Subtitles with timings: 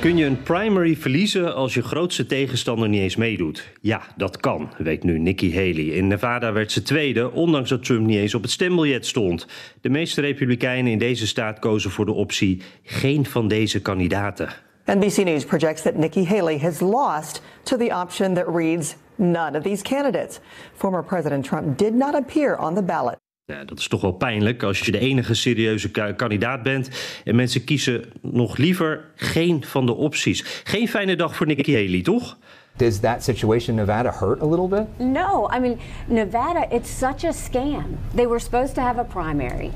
[0.00, 3.72] Kun je een primary verliezen als je grootste tegenstander niet eens meedoet?
[3.80, 5.84] Ja, dat kan, weet nu Nikki Haley.
[5.84, 9.46] In Nevada werd ze tweede, ondanks dat Trump niet eens op het stembiljet stond.
[9.80, 14.48] De meeste republikeinen in deze staat kozen voor de optie geen van deze kandidaten.
[14.84, 19.62] NBC News projects that Nikki Haley has lost to the option that reads none of
[19.62, 20.40] these candidates.
[20.74, 23.27] Former President Trump did not appear on the ballot.
[23.52, 26.90] Ja, dat is toch wel pijnlijk als je de enige serieuze kandidaat bent
[27.24, 30.44] en mensen kiezen nog liever geen van de opties.
[30.64, 32.36] Geen fijne dag voor Nikki Haley, toch?
[32.76, 35.06] Does that situation in Nevada hurt a little bit?
[35.06, 37.84] No, I mean, Nevada, it's such a scam.
[38.14, 39.70] They were supposed to have a primary.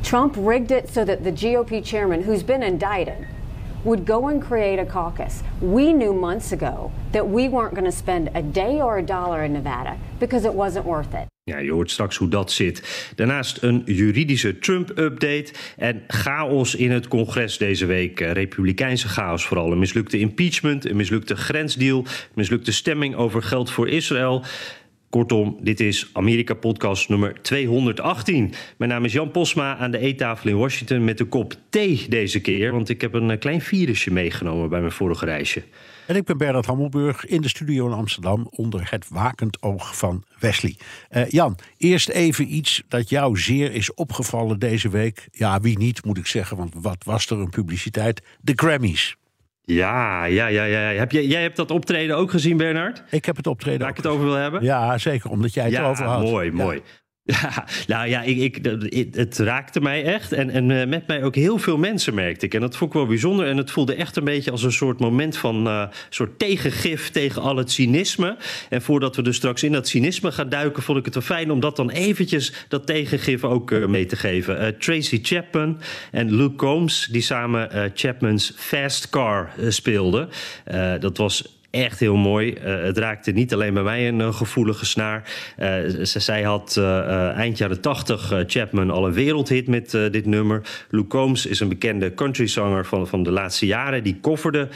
[0.00, 3.26] Trump rigged it so that the GOP chairman, who's been indicted,
[3.84, 5.42] would go and create a caucus.
[5.60, 9.44] We knew months ago that we weren't going to spend a day or a dollar
[9.44, 11.26] in Nevada because it wasn't worth it.
[11.50, 13.12] Ja, je hoort straks hoe dat zit.
[13.16, 18.20] Daarnaast een juridische Trump-update en chaos in het congres deze week.
[18.20, 19.72] Republikeinse chaos vooral.
[19.72, 24.44] Een mislukte impeachment, een mislukte grensdeal, mislukte stemming over geld voor Israël.
[25.14, 28.52] Kortom, dit is Amerika Podcast nummer 218.
[28.76, 32.40] Mijn naam is Jan Posma aan de eettafel in Washington met de kop thee deze
[32.40, 32.72] keer.
[32.72, 35.62] Want ik heb een klein virusje meegenomen bij mijn vorige reisje.
[36.06, 40.24] En ik ben Bernard Hammelburg in de studio in Amsterdam onder het wakend oog van
[40.38, 40.76] Wesley.
[41.10, 45.28] Uh, Jan, eerst even iets dat jou zeer is opgevallen deze week.
[45.32, 48.22] Ja, wie niet moet ik zeggen, want wat was er een publiciteit?
[48.40, 49.16] De Grammys.
[49.64, 50.78] Ja, ja, ja, ja.
[50.78, 53.02] Heb jij, jij hebt dat optreden ook gezien, Bernard?
[53.10, 54.62] Ik heb het optreden Waar ik het over wil hebben?
[54.62, 56.22] Ja, zeker, omdat jij het ja, erover had.
[56.22, 56.82] Mooi, mooi.
[57.32, 58.38] Ja, nou ja, ik,
[58.88, 60.32] ik, het raakte mij echt.
[60.32, 62.54] En, en eh, met mij ook heel veel mensen merkte ik.
[62.54, 63.46] En dat vond ik wel bijzonder.
[63.46, 67.42] En het voelde echt een beetje als een soort moment van uh, soort tegengif tegen
[67.42, 68.36] al het cynisme.
[68.68, 71.50] En voordat we dus straks in dat cynisme gaan duiken, vond ik het wel fijn
[71.50, 74.78] om dat dan eventjes dat tegengif ook uh, mee te geven.
[74.78, 75.80] Tracy Chapman
[76.10, 80.28] en Luke Combs, die samen Chapman's Fast Car speelden.
[81.00, 82.50] dat was echt heel mooi.
[82.50, 85.32] Uh, het raakte niet alleen bij mij een uh, gevoelige snaar.
[85.58, 85.68] Uh,
[86.02, 86.76] zij had
[87.34, 90.62] eind jaren 80 Chapman al een wereldhit met dit nummer.
[90.90, 94.02] Luke Combs is een bekende countryzanger van, van de laatste jaren.
[94.02, 94.68] Die coverde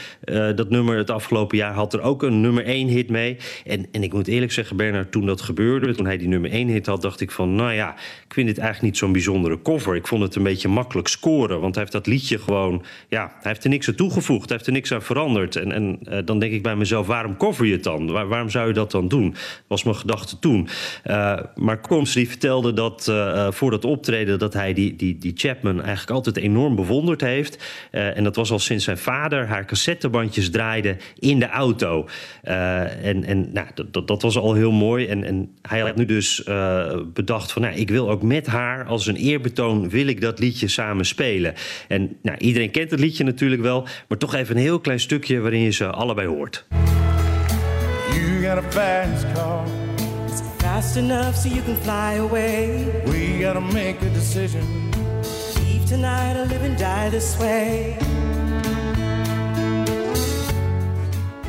[0.55, 1.73] dat nummer het afgelopen jaar.
[1.73, 3.37] Had er ook een nummer 1 hit mee.
[3.65, 5.95] En, en ik moet eerlijk zeggen, Bernard, toen dat gebeurde...
[5.95, 7.55] toen hij die nummer 1 hit had, dacht ik van...
[7.55, 7.95] nou ja,
[8.27, 9.95] ik vind dit eigenlijk niet zo'n bijzondere cover.
[9.95, 11.59] Ik vond het een beetje makkelijk scoren.
[11.59, 12.83] Want hij heeft dat liedje gewoon...
[13.07, 14.47] ja, hij heeft er niks aan toegevoegd.
[14.47, 15.55] Hij heeft er niks aan veranderd.
[15.55, 18.11] En, en dan denk ik bij mezelf mezelf, waarom cover je het dan?
[18.11, 19.35] Waar, waarom zou je dat dan doen?
[19.67, 20.67] was mijn gedachte toen.
[21.05, 24.39] Uh, maar Combs die vertelde dat uh, voor dat optreden...
[24.39, 27.63] dat hij die, die, die Chapman eigenlijk altijd enorm bewonderd heeft.
[27.91, 32.07] En dat was al sinds zijn vader haar cassettebandjes draaide in de auto.
[32.41, 35.07] en en nou, dat, dat was al heel mooi.
[35.07, 36.43] En, en hij had nu dus
[37.13, 37.61] bedacht van...
[37.61, 39.89] Nou, ik wil ook met haar als een eerbetoon...
[39.89, 41.53] wil ik dat liedje samen spelen.
[41.87, 43.87] En nou, iedereen kent het liedje natuurlijk wel...
[44.07, 46.65] maar toch even een heel klein stukje waarin je ze allebei hoort.
[48.49, 49.63] Got a fast car.
[50.25, 53.03] Is it fast enough so you can fly away?
[53.05, 54.89] We gotta make a decision.
[55.57, 57.99] Leave tonight or live and die this way.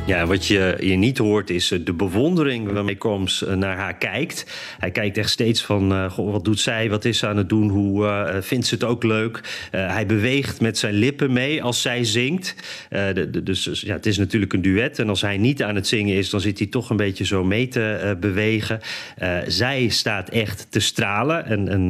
[0.05, 4.45] Ja, wat je, je niet hoort is de bewondering waarmee Combs naar haar kijkt.
[4.79, 7.69] Hij kijkt echt steeds van, goh, wat doet zij, wat is ze aan het doen,
[7.69, 9.67] hoe vindt ze het ook leuk.
[9.71, 12.55] Hij beweegt met zijn lippen mee als zij zingt.
[12.89, 14.99] De, dus ja, het is natuurlijk een duet.
[14.99, 17.43] En als hij niet aan het zingen is, dan zit hij toch een beetje zo
[17.43, 18.79] mee te bewegen.
[19.47, 21.45] zij staat echt te stralen.
[21.45, 21.85] En, en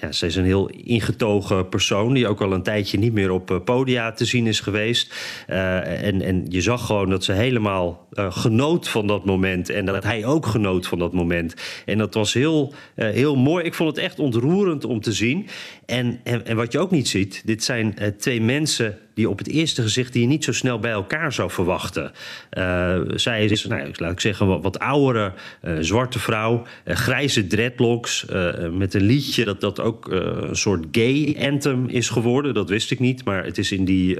[0.00, 3.60] ja, zij is een heel ingetogen persoon, die ook al een tijdje niet meer op
[3.64, 5.14] podia te zien is geweest.
[5.46, 9.70] en, en je zag gewoon dat ze helemaal uh, genoot van dat moment.
[9.70, 11.54] En dat hij ook genoot van dat moment.
[11.86, 13.64] En dat was heel, uh, heel mooi.
[13.64, 15.46] Ik vond het echt ontroerend om te zien.
[15.90, 19.48] En, en, wat je ook niet ziet, dit zijn uh, twee mensen die op het
[19.48, 22.12] eerste gezicht die je niet zo snel bij elkaar zou verwachten.
[22.58, 25.32] Uh, zij is, nou, laat ik zeggen, wat, oudere
[25.62, 28.26] uh, zwarte vrouw, grijze dreadlocks,
[28.72, 32.54] met een liedje dat, dat ook een soort gay anthem is geworden.
[32.54, 34.16] Dat wist ik niet, maar het is in die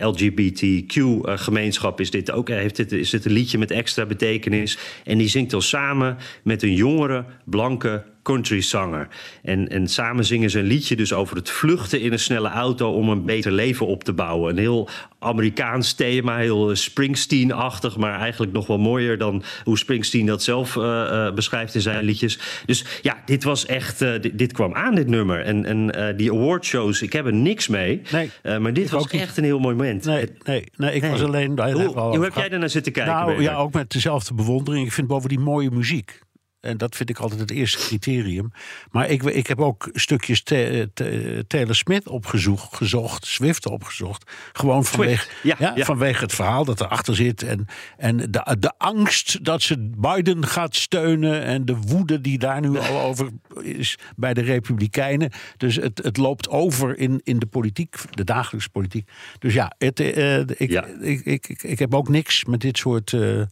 [0.00, 4.78] LGBTQ-gemeenschap is dit ook heeft dit, is dit een liedje met extra betekenis.
[5.04, 9.08] En die zingt dan samen met een jongere, blanke countryzanger.
[9.42, 12.92] En, en samen zingen ze een liedje dus over het vluchten in een snelle auto
[12.92, 14.50] om een beter leven op te bouwen.
[14.50, 14.88] Een heel
[15.18, 20.82] Amerikaans thema, heel Springsteen-achtig, maar eigenlijk nog wel mooier dan hoe Springsteen dat zelf uh,
[20.84, 22.38] uh, beschrijft in zijn liedjes.
[22.66, 25.40] Dus ja, dit was echt, uh, dit, dit, kwam aan, dit nummer.
[25.40, 28.02] En, en die awardshows, ik heb er niks mee.
[28.12, 30.04] Nee, maar dit was echt een heel mooi moment.
[30.04, 31.10] Nee, nee, nee ik nee.
[31.10, 31.72] was alleen...
[31.72, 33.14] Hoe, hoe heb jij daarnaar zitten kijken?
[33.14, 34.86] Nou, ja, ook met dezelfde bewondering.
[34.86, 36.20] Ik vind bovendien mooie muziek.
[36.62, 38.52] En dat vind ik altijd het eerste criterium.
[38.90, 44.30] Maar ik, ik heb ook stukjes te, te, Taylor Smith opgezocht, gezocht, Swift opgezocht.
[44.52, 47.42] Gewoon vanwege, ja, ja, ja, vanwege het verhaal dat erachter zit.
[47.42, 47.66] En,
[47.96, 51.42] en de, de angst dat ze Biden gaat steunen.
[51.42, 53.28] En de woede die daar nu al over
[53.62, 55.30] is bij de Republikeinen.
[55.56, 59.10] Dus het, het loopt over in, in de politiek, de dagelijkse politiek.
[59.38, 63.12] Dus ja, het, uh, ik, ik, ik, ik, ik, heb ook niks met dit soort.
[63.12, 63.42] Uh,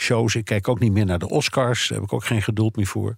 [0.00, 0.34] shows.
[0.34, 1.88] Ik kijk ook niet meer naar de Oscars.
[1.88, 3.16] Daar heb ik ook geen geduld meer voor.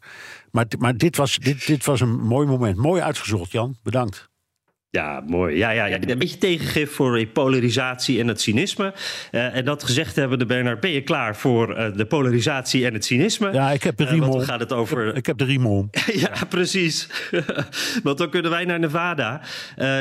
[0.51, 2.77] Maar, maar dit, was, dit, dit was een mooi moment.
[2.77, 3.77] Mooi uitgezocht, Jan.
[3.83, 4.32] Bedankt.
[4.93, 5.57] Ja, mooi.
[5.57, 5.99] Ja, ja, ja.
[6.07, 8.95] Een beetje tegengif voor polarisatie en het cynisme.
[9.31, 12.93] Uh, en dat gezegd hebben, de Bernard, ben je klaar voor uh, de polarisatie en
[12.93, 13.53] het cynisme?
[13.53, 15.01] Ja, ik heb de riem uh, gaat het over...
[15.01, 15.91] Ik heb, ik heb de riem om.
[16.25, 17.09] ja, precies.
[18.03, 19.41] want dan kunnen wij naar Nevada.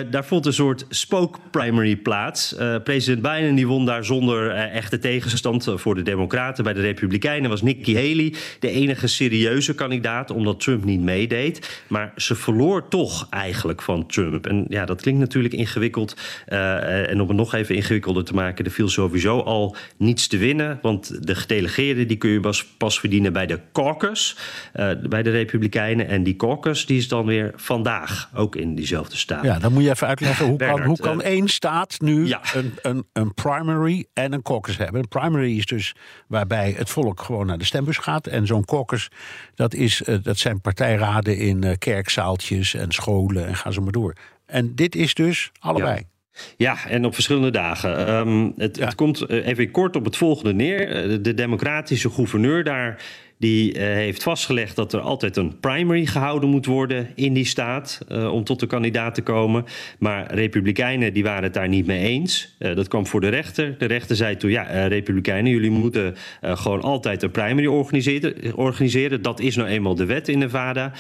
[0.10, 2.56] daar vond een soort spoke primary plaats.
[2.84, 6.64] president Biden die won daar zonder echte tegenstand voor de Democraten.
[6.64, 11.84] Bij de Republikeinen was Nikki Haley de enige serieuze kandidaat, omdat Trump niet meedeed.
[11.88, 14.48] Maar ze verloor toch eigenlijk van Trump.
[14.48, 16.16] En ja, ja, dat klinkt natuurlijk ingewikkeld.
[16.48, 20.38] Uh, en om het nog even ingewikkelder te maken, er viel sowieso al niets te
[20.38, 20.80] winnen.
[20.82, 24.38] Want de gedelegeerden die kun je pas, pas verdienen bij de caucus,
[24.76, 26.08] uh, bij de Republikeinen.
[26.08, 29.44] En die caucus die is dan weer vandaag, ook in diezelfde staat.
[29.44, 32.42] Ja, dan moet je even uitleggen, hoe, Bernard, kan, hoe kan één staat nu ja.
[32.54, 35.02] een, een, een primary en een caucus hebben?
[35.02, 35.96] Een primary is dus
[36.28, 38.28] waarbij het volk gewoon naar de stembus gaat.
[38.28, 39.10] En zo'n caucus,
[39.56, 44.16] dat, is, dat zijn partijraden in kerkzaaltjes en scholen en ga zo maar door.
[44.52, 45.96] En dit is dus allebei.
[45.96, 46.10] Ja.
[46.58, 48.16] Ja, en op verschillende dagen.
[48.16, 48.86] Um, het, ja.
[48.86, 50.88] het, komt even kort op het volgende neer.
[51.22, 53.04] De democratische gouverneur daar
[53.42, 58.00] die uh, heeft vastgelegd dat er altijd een primary gehouden moet worden in die staat
[58.12, 59.66] uh, om tot de kandidaat te komen.
[60.00, 62.56] Maar republikeinen die waren het daar niet mee eens.
[62.60, 63.78] Uh, dat kwam voor de rechter.
[63.78, 69.22] De rechter zei toen, ja, republikeinen, jullie moeten gewoon altijd een primary organiseren, organiseren.
[69.22, 70.92] Dat is nou eenmaal de wet in Nevada.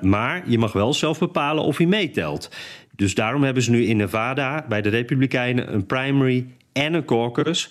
[0.00, 2.50] maar je mag wel zelf bepalen of hij meetelt.
[2.96, 7.70] Dus daarom hebben ze nu in Nevada bij de republikeinen een primary en een caucus.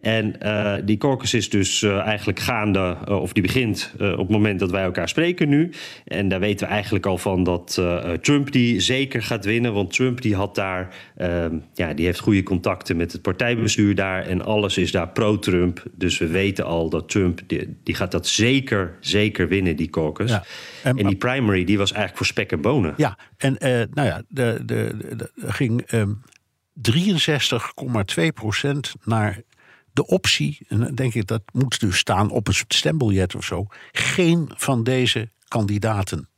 [0.00, 4.28] En uh, die caucus is dus uh, eigenlijk gaande, uh, of die begint op het
[4.28, 5.70] moment dat wij elkaar spreken nu.
[6.04, 7.82] En daar weten we eigenlijk al van dat
[8.20, 9.72] Trump die zeker gaat winnen.
[9.72, 14.26] Want Trump die had daar, ehm, ja, die heeft goede contacten met het partijbestuur daar.
[14.26, 15.82] En alles is daar pro-Trump.
[15.92, 20.30] Dus we weten al dat Trump, die, die gaat dat zeker, zeker winnen, die caucus.
[20.30, 20.44] Ja.
[20.82, 22.94] En, en, die primary, die was eigenlijk voor spek en bonen.
[22.96, 23.56] Ja, en
[23.94, 26.22] nou ja, de, de, de, ging um,
[26.76, 29.40] 63,2 procent naar
[29.96, 33.66] de optie, en dan denk ik dat moet dus staan op een stembiljet of zo,
[33.92, 36.28] geen van deze kandidaten.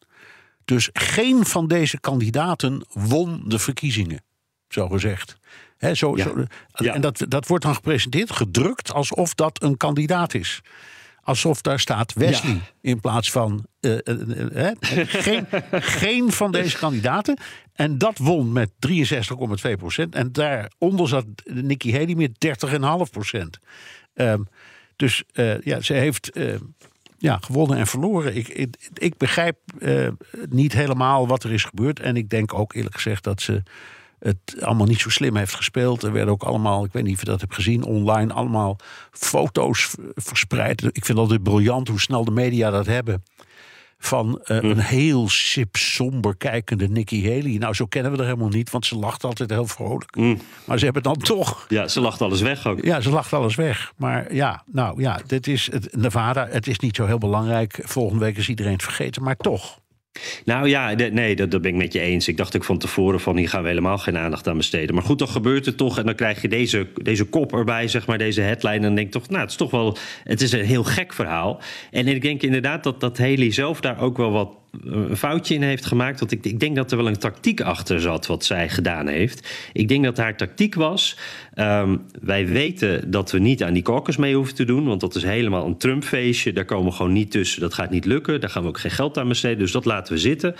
[0.65, 4.23] Dus geen van deze kandidaten won de verkiezingen,
[4.69, 5.39] zo gezegd.
[5.77, 6.23] He, zo, ja.
[6.23, 6.95] zo, ja.
[6.95, 10.61] En dat, dat wordt dan gepresenteerd, gedrukt, alsof dat een kandidaat is.
[11.29, 12.61] Alsof daar staat Wesley ja.
[12.81, 13.67] in plaats van.
[13.81, 14.15] Uh, uh,
[14.55, 14.71] uh,
[15.07, 15.47] geen,
[16.01, 17.39] geen van deze kandidaten.
[17.73, 20.15] En dat won met 63,2 procent.
[20.15, 22.31] En daaronder zat Nikki Haley met
[23.07, 23.59] 30,5 procent.
[24.15, 24.47] Um,
[24.97, 25.23] dus
[25.61, 26.31] ja, ze heeft
[27.19, 28.37] ja, gewonnen en verloren.
[28.37, 29.57] Ik, ik, ik begrijp
[30.49, 32.01] niet helemaal wat er is gebeurd.
[32.01, 33.63] En ik denk ook eerlijk gezegd dat ze
[34.19, 36.03] het allemaal niet zo slim heeft gespeeld.
[36.03, 38.77] Er werden ook allemaal, ik weet niet of je dat hebt gezien, online allemaal
[39.11, 40.89] foto's verspreid.
[40.93, 43.23] Ik vind altijd briljant hoe snel de media dat hebben.
[44.01, 47.59] Van uh, een heel sip, somber kijkende Nikki Haley.
[47.59, 50.17] Nou, zo kennen we er helemaal niet, want ze lacht altijd heel vrolijk.
[50.17, 50.41] Mm.
[50.65, 51.65] Maar ze hebben het dan toch.
[51.69, 52.85] Ja, ze lacht alles weg ook.
[52.85, 53.93] Ja, ze lacht alles weg.
[53.97, 56.47] Maar ja, nou ja, dit is het, Nevada.
[56.47, 57.81] Het is niet zo heel belangrijk.
[57.83, 59.79] Volgende week is iedereen het vergeten, maar toch.
[60.45, 62.29] Nou ja, nee, dat, ben ik met je eens.
[62.29, 64.95] Ik dacht ook van tevoren van hier gaan we helemaal geen aandacht aan besteden.
[64.95, 65.99] Maar goed, dan gebeurt het toch.
[65.99, 68.75] En dan krijg je deze, deze kop erbij, zeg maar, deze headline.
[68.75, 69.97] En dan denk ik toch, nou, het is toch wel.
[70.25, 71.61] Het is een heel gek verhaal.
[71.91, 74.51] En ik denk inderdaad dat, dat Haley zelf daar ook wel wat
[74.85, 76.21] een foutje in heeft gemaakt.
[76.21, 79.49] Want ik, ik, denk dat er wel een tactiek achter zat wat zij gedaan heeft.
[79.73, 81.17] Ik denk dat haar tactiek was.
[81.55, 84.87] Um, wij weten dat we niet aan die caucus mee hoeven te doen.
[84.87, 86.53] Want dat is helemaal een Trump-feestje.
[86.53, 87.61] Daar komen we gewoon niet tussen.
[87.61, 88.41] Dat gaat niet lukken.
[88.41, 89.59] Daar gaan we ook geen geld aan besteden.
[89.59, 90.55] Dus dat laten we zitten.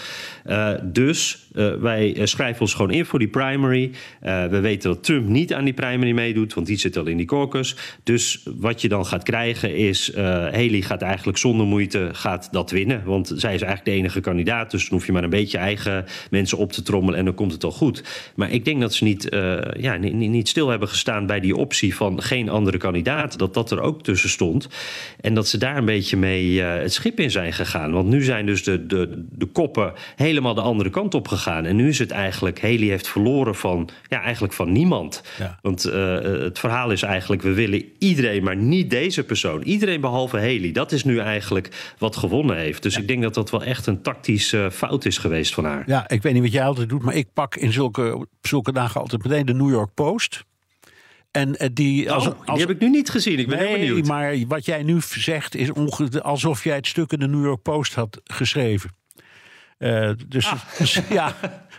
[0.47, 3.91] Uh, dus uh, wij schrijven ons gewoon in voor die primary.
[4.21, 6.55] We weten dat Trump niet aan die primary meedoet.
[6.55, 7.77] Want die zit al in die caucus.
[8.03, 10.13] Dus wat je dan gaat krijgen is.
[10.15, 13.03] Haley gaat eigenlijk zonder moeite gaat dat winnen.
[13.05, 14.71] Want zij is eigenlijk enige kandidaat.
[14.71, 17.53] Dus dan hoef je maar een beetje eigen mensen op te trommelen en dan komt
[17.53, 18.03] het al goed.
[18.35, 21.57] Maar ik denk dat ze niet, uh, ja, niet, niet stil hebben gestaan bij die
[21.57, 23.39] optie van geen andere kandidaat.
[23.39, 24.69] Dat dat er ook tussen stond.
[25.21, 27.93] En dat ze daar een beetje mee uh, het schip in zijn gegaan.
[27.93, 31.65] Want nu zijn dus de, de, de koppen helemaal de andere kant op gegaan.
[31.65, 35.23] En nu is het eigenlijk, Haley heeft verloren van, ja, eigenlijk van niemand.
[35.39, 35.59] Ja.
[35.63, 39.63] Want uh, het verhaal is eigenlijk, we willen iedereen, maar niet deze persoon.
[39.63, 40.73] Iedereen behalve Haley.
[40.73, 42.83] Dat is nu eigenlijk wat gewonnen heeft.
[42.83, 45.83] Dus ik denk dat dat wel echt een tactische fout is geweest van haar.
[45.87, 49.01] Ja, ik weet niet wat jij altijd doet, maar ik pak in zulke, zulke dagen
[49.01, 50.45] altijd meteen de New York Post.
[51.31, 53.39] En uh, die, als, oh, die heb ik nu niet gezien.
[53.39, 54.07] Ik ben nee, heel benieuwd.
[54.07, 55.71] maar wat jij nu zegt is
[56.23, 58.91] alsof jij het stuk in de New York Post had geschreven.
[59.79, 61.11] Uh, dus, ah.
[61.11, 61.35] ja,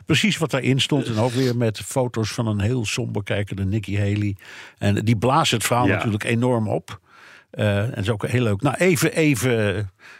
[0.05, 1.07] precies wat daarin stond.
[1.07, 4.35] En ook weer met foto's van een heel somber kijkende Nikki Haley.
[4.77, 5.95] En die blaast het verhaal Ja.
[5.95, 6.99] natuurlijk enorm op.
[7.51, 8.61] Uh, en dat is ook heel leuk.
[8.61, 9.51] Nou, even, even.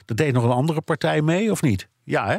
[0.05, 1.87] Er deed nog een andere partij mee, of niet?
[2.03, 2.37] Ja, hè?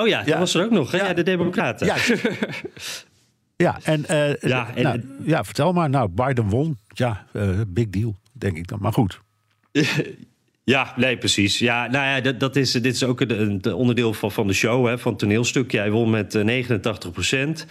[0.00, 0.38] Oh ja, dat Ja.
[0.38, 0.90] was er ook nog.
[0.90, 0.98] hè?
[0.98, 1.86] Ja, de Democraten.
[1.86, 1.96] Ja,
[3.56, 5.90] ja en, eh, Ja, en- nou, ja, vertel maar.
[5.90, 6.78] Nou, Biden won.
[6.88, 8.78] Ja, eh, big deal, denk ik dan.
[8.80, 9.20] Maar goed.
[10.70, 11.58] Ja, nee, precies.
[11.58, 14.52] Ja, nou ja, dat, dat is, dit is ook een, een onderdeel van, van de
[14.52, 15.72] show, hè, van het toneelstuk.
[15.72, 17.66] Jij won met eh, 89 procent.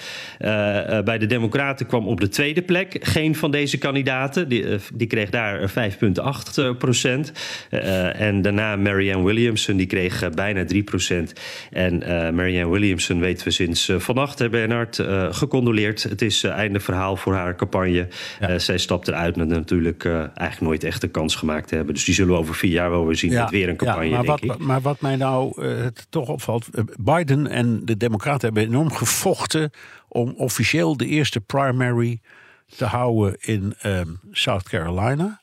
[1.05, 4.47] bij de Democraten kwam op de tweede plek geen van deze kandidaten.
[4.49, 7.31] Die, eh, die kreeg daar eh, 5,8 procent.
[7.69, 11.33] Eh, en daarna Marianne Williamson, die kreeg eh, bijna 3 procent.
[11.71, 16.03] En eh, Marianne Williamson weten we sinds eh, vannacht, hè, Bernard, eh, gecondoleerd.
[16.03, 18.07] Het is eh, einde verhaal voor haar campagne.
[18.39, 21.93] Eh, zij stapt eruit met natuurlijk eh, eigenlijk nooit echt een kans gemaakt te hebben.
[21.93, 24.23] Dus die zullen we over vier jaar wel weer zien met weer een campagne, maar,
[24.23, 24.57] denk wat, ik.
[24.57, 26.67] maar wat mij nou eh, toch opvalt.
[26.67, 29.71] eh, Biden en de Democraten hebben enorm gevochten.
[30.07, 32.21] om officieel de eerste primary
[32.65, 35.39] te houden in ehm, South Carolina.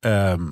[0.00, 0.46] Ehm,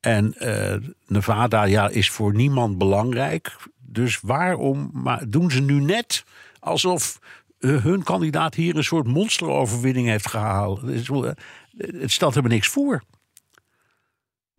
[0.00, 3.56] en eh, Nevada ja, is voor niemand belangrijk.
[3.78, 6.24] Dus waarom maar doen ze nu net
[6.58, 7.18] alsof
[7.58, 10.82] hun kandidaat hier een soort monsteroverwinning heeft gehaald?
[10.82, 11.30] Eh,
[11.76, 13.02] het stelt helemaal niks voor.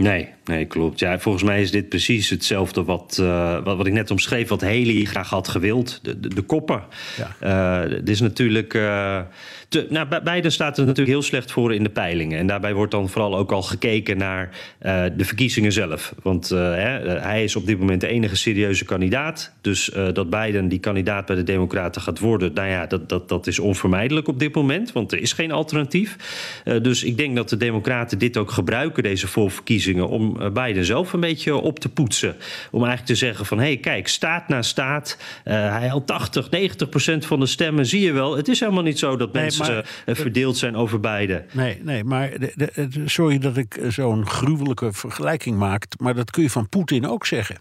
[0.03, 0.99] Nee, nee, klopt.
[0.99, 4.61] Ja, volgens mij is dit precies hetzelfde wat, eh, wat, wat ik net omschreef, wat
[4.61, 5.99] Haley graag had gewild.
[6.01, 6.83] De, de, de koppen.
[7.17, 7.35] Ja.
[7.83, 8.73] Eh, dit is natuurlijk.
[8.73, 9.21] eh,
[9.69, 12.39] te, nou, bij beide staat het natuurlijk heel slecht voor in de peilingen.
[12.39, 14.49] En daarbij wordt dan vooral ook al gekeken naar
[14.79, 16.13] eh, de verkiezingen zelf.
[16.23, 19.53] Want eh, hè, hij is op dit moment de enige serieuze kandidaat.
[19.61, 23.29] Dus eh, dat Biden die kandidaat bij de Democraten gaat worden, nou ja, dat, dat,
[23.29, 24.91] dat is onvermijdelijk op dit moment.
[24.91, 26.15] Want er is geen alternatief.
[26.63, 30.85] Eh, dus ik denk dat de Democraten dit ook gebruiken, deze voorverkiezingen, om eh, Biden
[30.85, 32.35] zelf een beetje op te poetsen.
[32.71, 35.17] Om eigenlijk te zeggen van, hé, hey, kijk, staat na staat.
[35.43, 37.85] eh, hij haalt 80, 90 procent van de stemmen.
[37.85, 40.75] Zie je wel, het is helemaal niet zo dat Nee, mensen maar- eh, verdeeld zijn
[40.75, 41.45] over beide.
[41.51, 46.15] Nee, nee, maar de, de- de- sorry dat ik eh, zo'n gruwelijke vergelijking maak, maar
[46.15, 47.57] dat kun je van Poetin ook zeggen.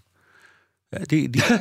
[0.88, 1.42] Eh, Die, die,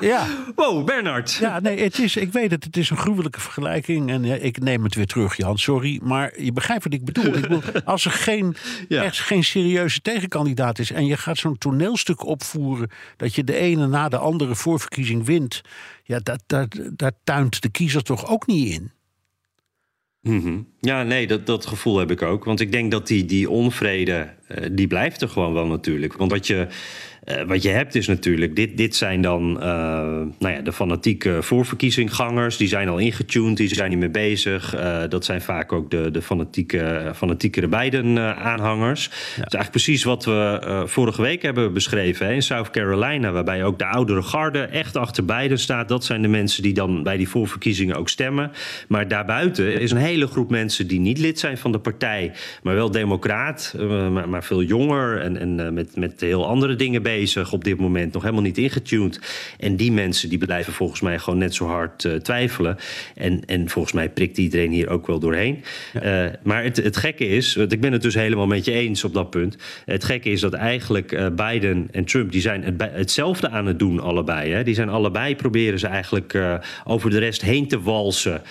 [0.00, 1.32] ja, Wow, Bernard.
[1.34, 4.84] ja, nee, het is, ik weet het, het is een gruwelijke vergelijking en ik neem
[4.84, 6.00] het weer terug, Jan, sorry.
[6.02, 7.24] Maar je begrijpt wat ik bedoel.
[7.34, 8.56] Ik bedoel als er geen,
[8.88, 9.02] Ja.
[9.02, 13.86] echt geen serieuze tegenkandidaat is en je gaat zo'n toneelstuk opvoeren dat je de ene
[13.86, 15.60] na de andere voorverkiezing wint,
[16.04, 18.90] ja, dat, dat, daar tuint de kiezer toch ook niet in.
[20.24, 20.58] Mhm.
[20.80, 22.44] Ja, nee, dat, dat gevoel heb ik ook.
[22.44, 26.16] Want ik denk dat die, die onvrede, eh, die blijft er gewoon wel natuurlijk.
[26.16, 26.66] Want wat je,
[27.46, 29.66] wat je hebt is natuurlijk, dit, dit zijn dan eh,
[30.38, 32.56] nou ja, de fanatieke voorverkiezinggangers.
[32.56, 34.74] Die zijn al ingetuned, die zijn niet meer bezig.
[34.74, 39.08] Eh, dat zijn vaak ook de, de fanatieke, fanatiekere Biden-aanhangers.
[39.08, 43.32] Dat is eigenlijk precies wat we eh, vorige week hebben beschreven hè, in South Carolina.
[43.32, 45.88] Waarbij ook de oudere garde echt achter Biden staat.
[45.88, 48.52] Dat zijn de mensen die dan bij die voorverkiezingen ook stemmen.
[48.88, 52.32] Maar daarbuiten is een hele groep mensen die niet lid zijn van de partij.
[52.62, 56.76] Maar wel democraat, eh, maar, maar veel jonger en, en eh, met, met heel andere
[56.76, 57.12] dingen bezig
[57.50, 58.12] op dit moment.
[58.12, 59.20] Nog helemaal niet ingetuned.
[59.58, 62.76] En die mensen die blijven volgens mij gewoon net zo hard eh, twijfelen.
[63.14, 65.64] En, en volgens mij prikt iedereen hier ook wel doorheen.
[65.92, 69.04] Eh, maar het, het gekke is, want ik ben het dus helemaal met je eens
[69.04, 69.56] op dat punt.
[69.84, 73.78] Het gekke is dat eigenlijk eh, Biden en Trump, die zijn het, hetzelfde aan het
[73.78, 74.52] doen allebei.
[74.52, 74.62] Hè?
[74.62, 76.38] Die zijn allebei, proberen ze eigenlijk
[76.84, 78.42] over de rest heen te walsen.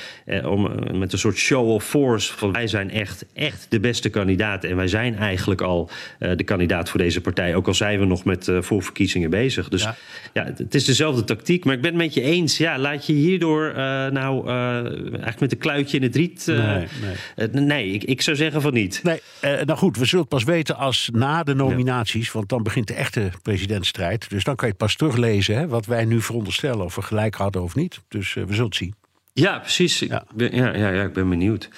[0.45, 4.63] Om, met een soort show of force van wij zijn echt, echt de beste kandidaat.
[4.63, 7.55] En wij zijn eigenlijk al de kandidaat voor deze partij.
[7.55, 9.69] Ook al zijn we nog met eh, voorverkiezingen bezig.
[9.69, 9.95] Dus ja.
[10.33, 10.45] Ja.
[10.45, 11.65] het is dezelfde tactiek.
[11.65, 12.57] Maar ik ben het met je eens.
[12.57, 13.75] Ja, laat je hierdoor eh,
[14.07, 16.43] nou eh, eigenlijk met een kluitje in het riet.
[16.45, 16.87] Nee,
[17.35, 17.63] nee.
[17.63, 19.03] nee ik, ik zou zeggen van niet.
[19.03, 22.87] Nee, nou goed, we zullen het pas weten als na de nominaties, want dan begint
[22.87, 24.29] de echte presidentsstrijd.
[24.29, 27.35] Dus dan kan je het pas teruglezen hè, wat wij nu veronderstellen of we gelijk
[27.35, 27.99] hadden of niet.
[28.07, 28.95] Dus we zullen het zien.
[29.33, 30.01] Ja, precies.
[30.01, 30.25] Ik Ja.
[30.35, 31.69] ben, ja, ja, ja, ik ben benieuwd.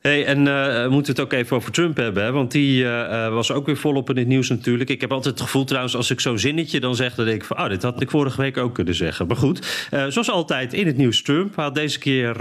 [0.00, 2.32] Hey, en uh, we moeten het ook even over Trump hebben.
[2.32, 4.90] Want die uh, was ook weer volop in het nieuws natuurlijk.
[4.90, 7.14] Ik heb altijd het gevoel trouwens, als ik zo'n zinnetje dan zeg...
[7.14, 9.26] denk ik van, oh, dit had ik vorige week ook kunnen zeggen.
[9.26, 11.54] Maar goed, zoals altijd in het nieuws Trump.
[11.54, 12.36] had deze keer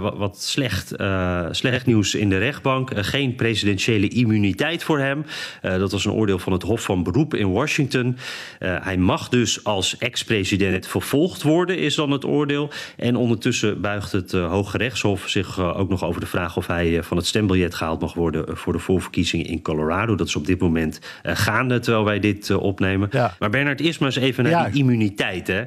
[0.00, 0.94] wat, wat, slecht,
[1.50, 2.90] slecht nieuws in de rechtbank.
[2.94, 5.24] geen presidentiële immuniteit voor hem.
[5.60, 8.16] dat was een oordeel van het Hof van Beroep in Washington.
[8.58, 12.70] hij mag dus als ex-president vervolgd worden, is dan het oordeel.
[12.96, 16.56] En ondertussen buigt het Hoge Rechtshof zich ook nog over de vraag...
[16.56, 20.14] of hij van het stembiljet gehaald mag worden eh, voor de voorverkiezingen in Colorado.
[20.14, 23.08] Dat is op dit moment uh, gaande terwijl wij dit opnemen.
[23.12, 23.34] Ja.
[23.38, 24.68] Maar Bernard, eerst maar eens even naar ja.
[24.68, 25.46] die immuniteit.
[25.46, 25.64] Hè?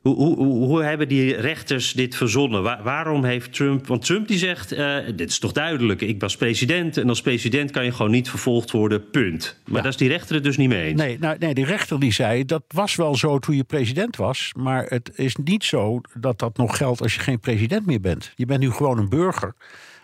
[0.00, 2.62] Hoe, hoe, hoe, hebben die rechters dit verzonnen?
[2.62, 3.86] Waar, waarom heeft Trump.
[3.86, 6.96] Want Trump die zegt: uh, Dit is toch duidelijk, ik was president.
[6.96, 9.56] En als president kan je gewoon niet vervolgd worden, punt.
[9.64, 9.80] Maar ja.
[9.80, 11.00] daar is die rechter het dus niet mee eens.
[11.00, 14.52] Nee, nou, nee, die rechter die zei: Dat was wel zo toen je president was.
[14.56, 18.32] Maar het is niet zo dat dat nog geldt als je geen president meer bent.
[18.36, 19.54] Je bent nu gewoon een burger.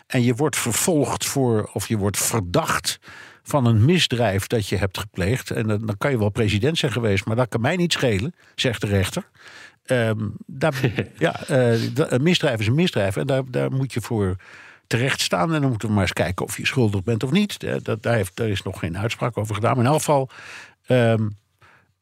[0.07, 2.99] En je wordt vervolgd voor, of je wordt verdacht
[3.43, 5.51] van een misdrijf dat je hebt gepleegd.
[5.51, 8.81] En dan kan je wel president zijn geweest, maar dat kan mij niet schelen, zegt
[8.81, 9.29] de rechter.
[9.85, 10.73] Um, daar,
[11.17, 14.35] ja, uh, een misdrijf is een misdrijf en daar, daar moet je voor
[14.87, 15.53] terecht staan.
[15.53, 17.83] En dan moeten we maar eens kijken of je schuldig bent of niet.
[17.83, 19.75] Dat, daar, heeft, daar is nog geen uitspraak over gedaan.
[19.75, 20.29] Maar in elk geval,
[20.87, 21.37] um,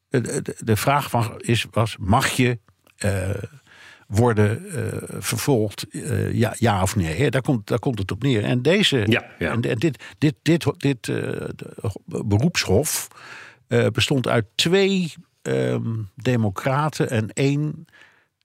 [0.08, 2.58] de, de, vraag van is, was: mag je.
[3.04, 3.30] Uh,
[4.06, 4.72] worden uh,
[5.08, 7.30] vervolgd, uh, ja, ja of nee.
[7.30, 8.44] Daar komt, daar komt het op neer.
[8.44, 9.50] En deze, ja, ja.
[9.50, 11.48] En, en dit, dit, dit, dit uh,
[12.04, 13.08] beroepshof
[13.92, 17.86] bestond uit twee um, democraten en één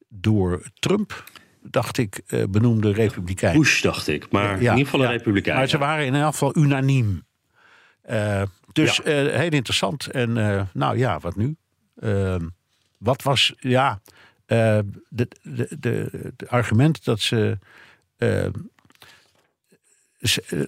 [0.09, 1.23] door Trump
[1.63, 3.57] dacht ik, benoemde republikein.
[3.57, 4.31] Bush, dacht ik.
[4.31, 5.57] Maar ja, in ieder geval een republikein.
[5.57, 7.23] Maar ze waren in elk geval unaniem.
[8.71, 10.07] Dus heel interessant.
[10.07, 10.33] En
[10.73, 11.55] nou ja, wat nu?
[11.99, 12.47] Ehm,
[12.97, 14.01] wat was, ja,
[14.51, 17.57] de, de, de, argument dat ze,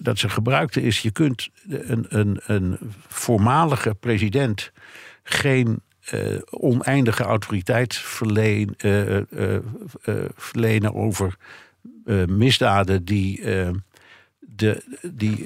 [0.00, 4.72] dat ze gebruikten is: je kunt een, een, een voormalige president
[5.22, 5.82] geen
[6.14, 8.74] uh, oneindige autoriteit verleen,
[10.36, 11.36] verlenen over
[12.26, 13.40] misdaden die,
[14.38, 14.82] de,
[15.12, 15.44] die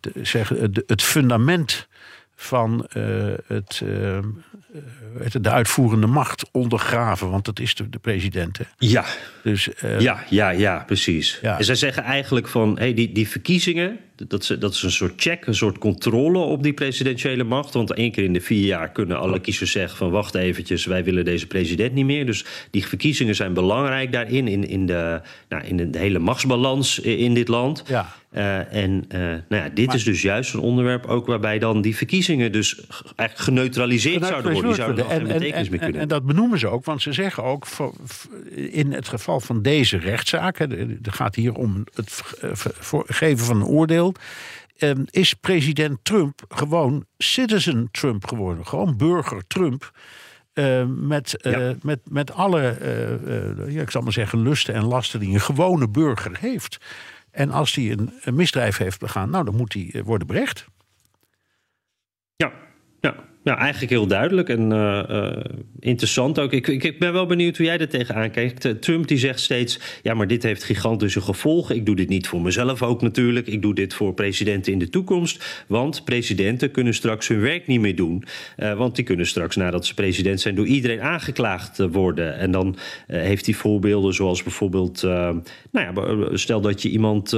[0.00, 1.88] de, het fundament
[2.36, 2.86] van
[3.46, 3.82] het,
[5.40, 7.30] de uitvoerende macht ondergraven.
[7.30, 8.58] Want dat is de, de president.
[8.58, 8.64] Hè?
[8.78, 9.04] Ja.
[9.42, 9.68] Dus,
[9.98, 11.38] ja, ja, ja, precies.
[11.42, 11.58] Ja.
[11.58, 15.12] En zij zeggen eigenlijk van hey, die, die verkiezingen dat, is, dat is een soort
[15.16, 17.74] check, een soort controle op die presidentiële macht.
[17.74, 21.04] Want één keer in de vier jaar kunnen alle kiezers zeggen van wacht eventjes, wij
[21.04, 22.26] willen deze president niet meer.
[22.26, 27.34] Dus die verkiezingen zijn belangrijk daarin, in, in, de, nou, in de hele machtsbalans in
[27.34, 27.82] dit land.
[27.86, 28.14] Ja.
[28.36, 31.80] Uh, en uh, nou ja, dit maar, is dus juist een onderwerp ook waarbij dan
[31.82, 32.80] die verkiezingen dus
[33.16, 34.70] eigenlijk geneutraliseerd zouden worden.
[34.70, 35.94] Die zouden en, geen betekenis en, meer kunnen.
[35.94, 37.66] En, en, dat benoemen ze ook, want ze zeggen ook
[38.54, 40.70] in het geval van deze rechtszaak, het
[41.02, 42.22] gaat hier om het
[43.06, 44.11] geven van een oordeel.
[44.78, 48.66] Um, is president Trump gewoon citizen Trump geworden.
[48.66, 49.92] Gewoon burger Trump.
[50.54, 51.74] Uh, met, uh, ja.
[51.82, 55.88] met, met alle, uh, ja, ik zal maar zeggen, lusten en lasten die een gewone
[55.88, 56.78] burger heeft.
[57.30, 60.66] En als hij een, een misdrijf heeft begaan, nou, dan moet hij worden berecht.
[62.36, 62.52] Ja,
[63.00, 63.14] ja.
[63.44, 65.36] Nou, eigenlijk heel duidelijk en uh, uh,
[65.80, 66.52] interessant ook.
[66.52, 68.82] Ik, ik, ik, ben wel benieuwd hoe jij er tegenaan kijkt.
[68.82, 71.76] Trump die zegt steeds, ja, maar dit heeft gigantische gevolgen.
[71.76, 73.46] Ik doe dit niet voor mezelf ook natuurlijk.
[73.46, 75.64] Ik doe dit voor presidenten in de toekomst.
[75.66, 78.24] Want presidenten kunnen straks hun werk niet meer doen.
[78.56, 82.38] Want die kunnen straks, nadat ze president zijn, door iedereen aangeklaagd worden.
[82.38, 82.76] En dan
[83.06, 87.30] heeft hij voorbeelden zoals bijvoorbeeld, nou ja, stel dat je iemand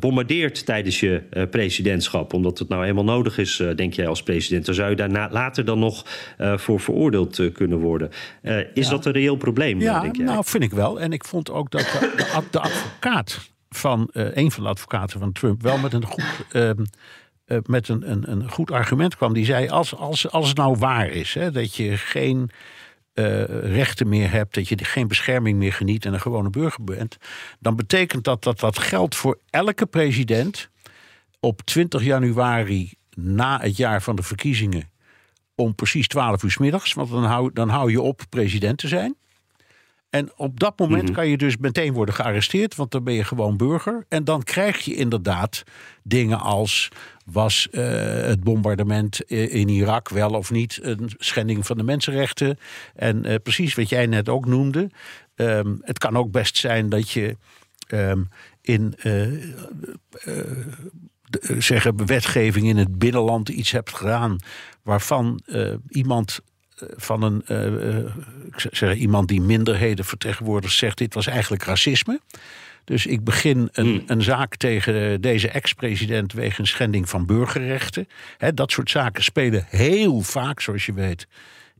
[0.00, 2.32] bombardeert tijdens je presidentschap.
[2.32, 4.66] Omdat het nou eenmaal nodig is, denk jij als president.
[4.66, 6.06] Dan zou je daarna later dan nog
[6.38, 8.10] uh, voor veroordeeld uh, kunnen worden.
[8.42, 8.90] Uh, is ja.
[8.90, 9.80] dat een reëel probleem?
[9.80, 10.24] Ja, denk jij?
[10.24, 11.00] nou vind ik wel.
[11.00, 15.32] En ik vond ook dat de, de, de advocaat van een van de advocaten van
[15.32, 16.44] Trump wel met een goed.
[16.52, 16.84] Ehm,
[17.66, 19.32] met een, een, een goed argument kwam.
[19.32, 22.50] Die zei: als, als, als het nou waar is hè, dat je geen
[23.14, 27.16] uh, rechten meer hebt, dat je geen bescherming meer geniet en een gewone burger bent,
[27.60, 30.70] dan betekent dat dat dat geldt voor elke president
[31.40, 34.90] op 20 januari na het jaar van de verkiezingen
[35.62, 36.92] om precies 12 uur s middags.
[36.92, 39.16] Want dan hou, dan hou je op president te zijn.
[40.10, 41.16] En op dat moment mm -hmm.
[41.16, 44.04] kan je dus meteen worden gearresteerd, want dan ben je gewoon burger.
[44.08, 45.62] En dan krijg je inderdaad
[46.02, 46.88] dingen als:
[47.24, 47.82] was uh,
[48.26, 52.58] het bombardement in Irak wel of niet een schending van de mensenrechten?
[52.94, 54.90] En uh, precies wat jij net ook noemde.
[55.34, 57.36] Um, het kan ook best zijn dat je
[57.88, 58.28] um,
[58.60, 58.94] in.
[59.02, 59.32] Uh,
[61.58, 64.38] zeggen wetgeving in het binnenland iets hebt gedaan
[64.82, 66.40] waarvan uh, iemand
[66.96, 67.98] van een uh,
[68.46, 72.20] ik zeg, iemand die minderheden vertegenwoordigt zegt dit was eigenlijk racisme.
[72.84, 78.08] Dus ik begin een, een zaak tegen deze ex-president wegens schending van burgerrechten.
[78.54, 81.26] Dat soort zaken spelen heel vaak, zoals je weet,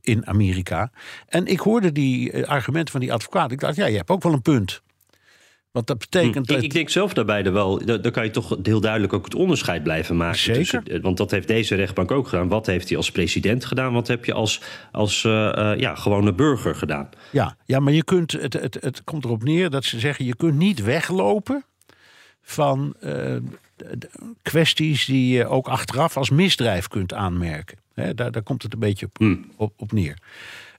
[0.01, 0.91] in Amerika.
[1.27, 3.51] En ik hoorde die eh, argumenten van die advocaat.
[3.51, 4.81] Ik dacht, ja, je hebt ook wel een punt.
[5.73, 6.41] Want dat betekent Hm.
[6.41, 6.63] Ik, dat.
[6.63, 9.35] ik denk zelf daarbij er wel, da- dan kan je toch heel duidelijk ook het
[9.35, 10.39] onderscheid blijven maken.
[10.39, 10.83] Zeker.
[10.83, 12.47] tussen- want dat heeft deze rechtbank ook gedaan.
[12.47, 13.93] Wat heeft hij als president gedaan?
[13.93, 17.09] Wat heb je als, als eh, eh, ja, gewone burger gedaan?
[17.31, 20.35] Ja, ja, maar je kunt, het, het, het komt erop neer dat ze zeggen: je
[20.35, 21.65] kunt niet weglopen
[22.41, 23.35] van eh,
[24.41, 27.77] kwesties die je ook achteraf als misdrijf kunt aanmerken.
[27.93, 30.17] Daar, daar komt het een beetje op, op, op neer.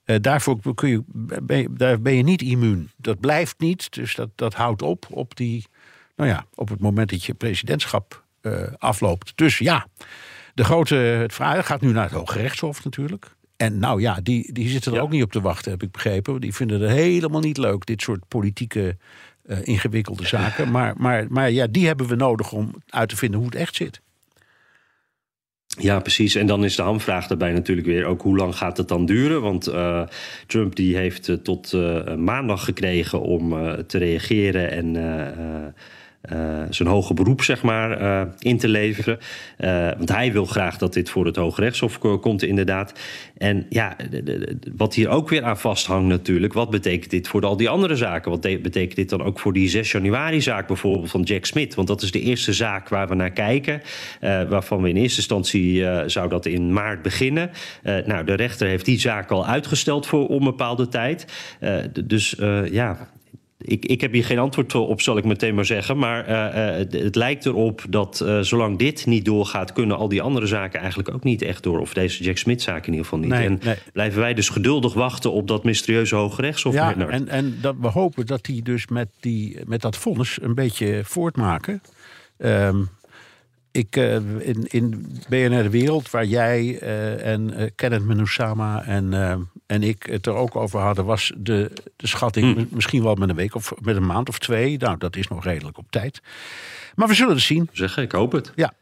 [0.04, 1.02] Eh, daarvoor kun je,
[1.42, 2.90] ben je, daar ben je niet immuun.
[2.96, 5.66] Dat blijft niet, dus dat, dat houdt op op, die,
[6.16, 9.32] nou ja, op het moment dat je presidentschap eh, afloopt.
[9.34, 9.86] Dus ja,
[10.54, 13.36] de grote het vraag gaat nu naar het Hoge Rechtshof natuurlijk.
[13.56, 16.40] En nou ja, die, die zitten er ook niet op te wachten, heb ik begrepen.
[16.40, 18.96] Die vinden het helemaal niet leuk, dit soort politieke
[19.42, 20.70] eh, ingewikkelde zaken.
[20.70, 23.74] Maar, maar, maar ja, die hebben we nodig om uit te vinden hoe het echt
[23.74, 24.00] zit.
[25.78, 26.34] Ja, precies.
[26.34, 29.42] En dan is de hamvraag daarbij natuurlijk weer ook hoe lang gaat het dan duren?
[29.42, 30.02] Want eh,
[30.46, 33.54] Trump die heeft eh, tot eh, maandag gekregen om
[33.86, 34.94] te reageren en
[36.24, 39.18] eh, zijn hoge beroep zeg maar eh, in te leveren.
[39.56, 43.00] Eh, want hij wil graag dat dit voor het Hoge Rechtshof ko- komt inderdaad.
[43.38, 43.96] En ja,
[44.76, 46.52] wat hier ook weer aan vasthangt natuurlijk.
[46.52, 48.30] Wat betekent dit voor al die andere zaken?
[48.30, 51.74] Wat betekent dit dan ook voor die 6 januari zaak bijvoorbeeld van Jack Smith?
[51.74, 53.82] Want dat is de eerste zaak waar we naar kijken.
[54.20, 57.50] waarvan we in eerste instantie zou dat in maart beginnen.
[57.82, 61.26] Nou, de rechter heeft die zaak al uitgesteld voor onbepaalde tijd.
[62.04, 62.36] Dus
[62.70, 63.08] ja,
[63.66, 65.98] ik, ik heb hier geen antwoord op, zal ik meteen maar zeggen.
[65.98, 70.08] Maar eh, eh, het, het lijkt erop dat eh, zolang dit niet doorgaat, kunnen al
[70.08, 71.80] die andere zaken eigenlijk ook niet echt door.
[71.80, 73.28] Of deze Jack Smith-zaak in ieder geval niet.
[73.28, 73.76] Nee, en nee.
[73.92, 76.74] blijven wij dus geduldig wachten op dat mysterieuze Hoge Rechtshof.
[76.74, 77.10] Ja, Bernard.
[77.12, 81.00] en, en dat we hopen dat die dus met, die, met dat vonnis een beetje
[81.04, 81.82] voortmaken.
[82.36, 82.82] Ehm,
[83.70, 86.78] ik, in, in BNR De Wereld, waar jij
[87.18, 92.06] en Kenneth Menusama en, eh, en ik het er ook over hadden, was de, de
[92.06, 94.78] schatting mi- misschien wel met een week of met een maand of twee.
[94.78, 96.20] Nou, dat is nog redelijk op tijd.
[96.94, 97.68] Maar we zullen het zien.
[97.72, 98.52] Zeggen, ik hoop het.
[98.54, 98.72] Ja.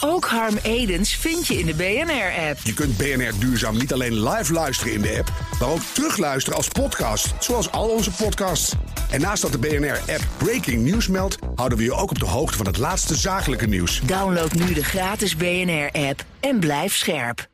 [0.00, 2.58] Ook Harm Edens vind je in de BNR-app.
[2.62, 6.68] Je kunt BNR Duurzaam niet alleen live luisteren in de app, maar ook terugluisteren als
[6.68, 8.74] podcast, zoals al onze podcasts.
[9.10, 12.56] En naast dat de BNR-app Breaking News meldt, houden we je ook op de hoogte
[12.56, 14.00] van het laatste zakelijke nieuws.
[14.00, 17.48] Download nu de gratis BNR-app en blijf scherp.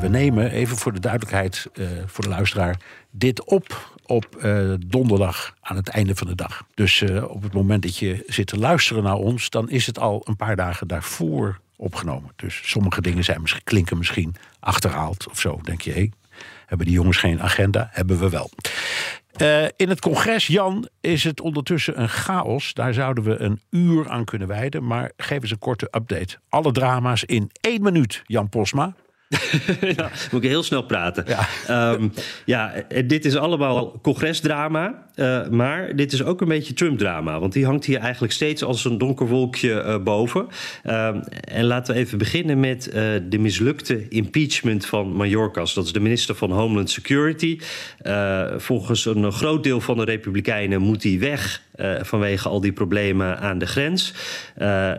[0.00, 5.54] We nemen, even voor de duidelijkheid eh, voor de luisteraar, dit op op eh, donderdag
[5.60, 6.66] aan het einde van de dag.
[6.74, 9.98] Dus eh, op het moment dat je zit te luisteren naar ons, dan is het
[9.98, 12.30] al een paar dagen daarvoor opgenomen.
[12.36, 15.60] Dus sommige dingen zijn misschien, klinken misschien achterhaald of zo.
[15.62, 16.08] Denk je, hé,
[16.66, 17.88] hebben die jongens geen agenda?
[17.92, 18.50] Hebben we wel.
[19.36, 22.74] Eh, in het congres, Jan, is het ondertussen een chaos.
[22.74, 24.86] Daar zouden we een uur aan kunnen wijden.
[24.86, 26.38] Maar geef eens een korte update.
[26.48, 28.94] Alle drama's in één minuut, Jan Posma.
[29.96, 31.24] ja, moet ik heel snel praten.
[31.26, 31.48] Ja,
[32.44, 35.04] ja eh, dit is allemaal congresdrama.
[35.14, 37.40] eh, maar dit is ook een beetje Trump-drama.
[37.40, 40.46] Want die hangt hier eigenlijk steeds als een donker wolkje eh, boven.
[40.82, 42.90] Ehm, en laten we even beginnen met
[43.28, 45.74] de mislukte impeachment van Mayorkas.
[45.74, 47.58] Dat is de minister van Homeland Security.
[48.56, 51.64] Volgens een groot deel van de Republikeinen moet hij weg.
[52.00, 54.12] vanwege al die problemen aan de grens.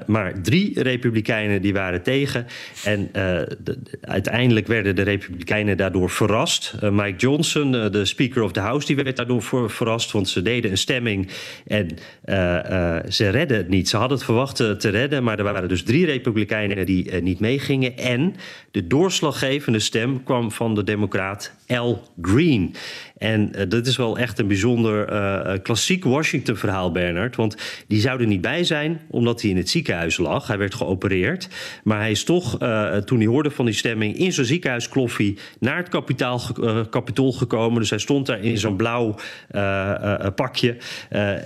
[0.06, 2.46] Maar drie Republikeinen die waren tegen.
[2.84, 3.80] En de- de-
[4.18, 6.76] uiteindelijk werden de Republikeinen daardoor verrast.
[6.82, 10.12] Eh, Mike Johnson, eh, de Speaker of the House, die werd daardoor ver- verrast.
[10.12, 11.28] Want ze deden een stemming
[11.68, 11.88] en
[12.24, 13.90] eh, ze redden het niet.
[13.90, 17.98] Ze hadden het verwacht te redden, maar er waren dus drie Republikeinen die niet meegingen.
[17.98, 18.36] En
[18.72, 22.76] de doorslaggevende stem kwam van de Democraat Al Green.
[23.18, 27.36] En dat is wel echt een bijzonder klassiek Washington-verhaal, Bernard.
[27.36, 27.56] Want
[27.88, 30.48] die zou er niet bij zijn, omdat hij in het ziekenhuis lag.
[30.48, 31.48] Hij werd geopereerd.
[31.84, 32.58] Maar hij is toch,
[33.06, 37.80] toen hij hoorde van die stemming, in zijn ziekenhuiskloffie naar het kapitaal, eh, kapitool gekomen.
[37.80, 39.16] Dus hij stond daar in zo'n blauw
[39.50, 40.78] eh, eh, pakje,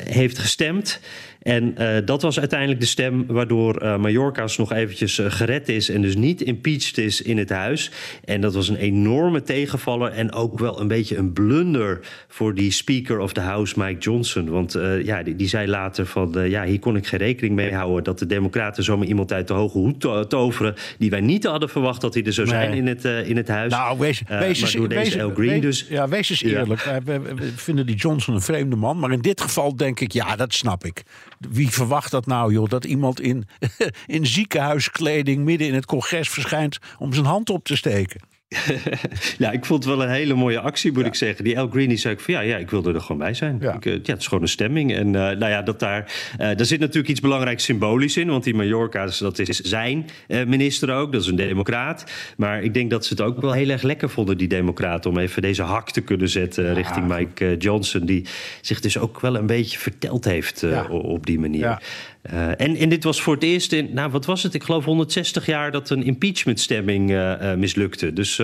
[0.03, 0.99] heeft gestemd.
[1.41, 5.89] En eh, dat was uiteindelijk de stem waardoor eh Mallorca's nog eventjes eh, gered is
[5.89, 7.91] en dus niet impeached is in het huis.
[8.25, 12.71] En dat was een enorme tegenvaller en ook wel een beetje een blunder voor die
[12.71, 14.49] Speaker of the House, Mike Johnson.
[14.49, 18.03] Want ja, die, die zei later van ja, hier kon ik geen rekening mee houden
[18.03, 21.69] dat de Democraten zomaar iemand uit de hoge hoed to- toveren die wij niet hadden
[21.69, 22.77] verwacht dat hij er zou zijn Nee.
[22.79, 23.71] in het, in het huis.
[23.71, 25.85] Nou, wees, Eh, wees eens, door deze wees- Al Green wees- dus.
[25.89, 26.59] Ja, wees eens Ja.
[26.59, 26.81] eerlijk.
[27.05, 28.99] We, we- we vinden die Johnson een vreemde man.
[28.99, 31.03] Maar in dit geval denk ik, ja, dat snap ik.
[31.49, 32.69] Wie verwacht dat nou, joh?
[32.69, 33.47] Dat iemand in,
[34.05, 38.21] in ziekenhuiskleding midden in het congres verschijnt om zijn hand op te steken.
[39.37, 41.43] ja, ik vond het wel een hele mooie actie, moet ik zeggen.
[41.43, 43.57] Die El Green die zei ik van ja, ja, ik wilde er gewoon bij zijn.
[43.61, 43.73] Ja.
[43.73, 44.93] Ik, eh, ja, het is gewoon een stemming.
[44.93, 48.27] En eh, nou ja, dat daar, eh, daar zit natuurlijk iets belangrijks symbolisch in.
[48.27, 51.11] Want die Mallorca's, dat is zijn minister ook.
[51.11, 52.11] Dat is een democraat.
[52.37, 55.09] Maar ik denk dat ze het ook wel heel erg lekker vonden, die democraten...
[55.09, 58.05] om even deze hak te kunnen zetten richting Mike Johnson...
[58.05, 58.25] die
[58.61, 61.81] zich dus ook wel een beetje verteld heeft op die manier.
[62.21, 64.53] Eh, en, en dit was voor het eerst in, nou wat was het?
[64.53, 68.13] Ik geloof 160 jaar dat een impeachmentstemming eh, mislukte.
[68.13, 68.35] Dus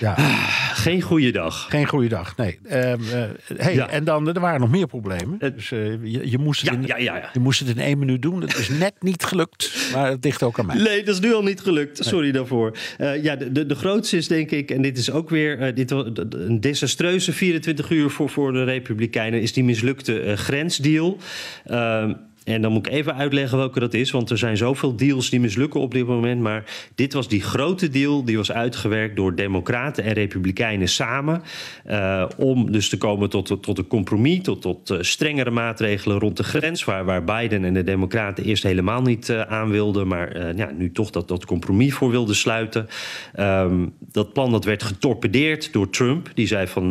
[0.00, 0.14] Ja.
[0.74, 1.66] geen goede dag.
[1.68, 2.58] Geen goede dag, nee.
[2.64, 3.22] Ehm, eh,
[3.56, 3.88] hey, Ja.
[3.88, 5.38] En dan, er waren nog meer problemen.
[5.54, 7.30] Dus, je, je, moest het Ja, in, ja, ja, ja.
[7.32, 8.40] je moest het in één minuut doen.
[8.40, 10.76] Dat is net niet gelukt, maar het ligt ook aan mij.
[10.76, 12.04] Nee, dat is nu al niet gelukt.
[12.04, 12.76] Sorry daarvoor.
[13.22, 16.60] Ja, de, de, de grootste is denk ik, en dit is ook weer dit, een
[16.60, 21.18] desastreuze 24 uur voor, voor de Republikeinen, is die mislukte grensdeal.
[22.44, 25.40] En dan moet ik even uitleggen welke dat is, want er zijn zoveel deals die
[25.40, 26.40] mislukken op dit moment.
[26.40, 31.42] Maar dit was die grote deal, die was uitgewerkt door Democraten en Republikeinen samen.
[31.84, 36.36] eh, om dus te komen tot, tot een compromis, tot, tot eh, strengere maatregelen rond
[36.36, 36.84] de grens.
[36.84, 40.92] Waar, waar Biden en de Democraten eerst helemaal niet eh, aan wilden, maar ja, nu
[40.92, 42.86] toch dat, dat compromis voor wilden sluiten.
[43.34, 46.30] Ehm, dat plan dat werd getorpedeerd door Trump.
[46.34, 46.90] Die zei van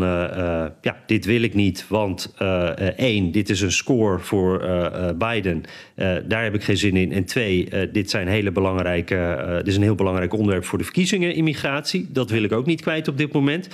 [0.82, 2.34] ja, dit wil ik niet, want
[2.96, 5.10] één, dit is een score voor eh,
[5.44, 5.64] Biden.
[5.96, 7.12] Eh, daar heb ik geen zin in.
[7.12, 10.78] En twee, eh, dit, zijn hele belangrijke, eh, dit is een heel belangrijk onderwerp voor
[10.78, 12.08] de verkiezingen, immigratie.
[12.10, 13.68] Dat wil ik ook niet kwijt op dit moment.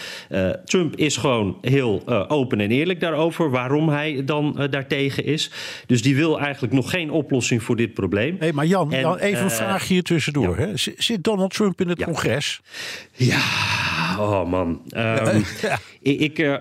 [0.66, 5.52] Trump is gewoon heel open en eerlijk daarover waarom hij dan daartegen is.
[5.86, 8.36] Dus die wil eigenlijk nog geen oplossing voor dit probleem.
[8.40, 10.58] Hey, maar Jan, En, Jan, even een vraag hier tussendoor.
[10.58, 10.68] Hè?
[10.76, 12.62] Zit Donald Trump in het congres?
[13.14, 13.42] Ja,
[14.20, 14.82] oh man.
[14.90, 15.42] Ehm,
[16.02, 16.56] eh,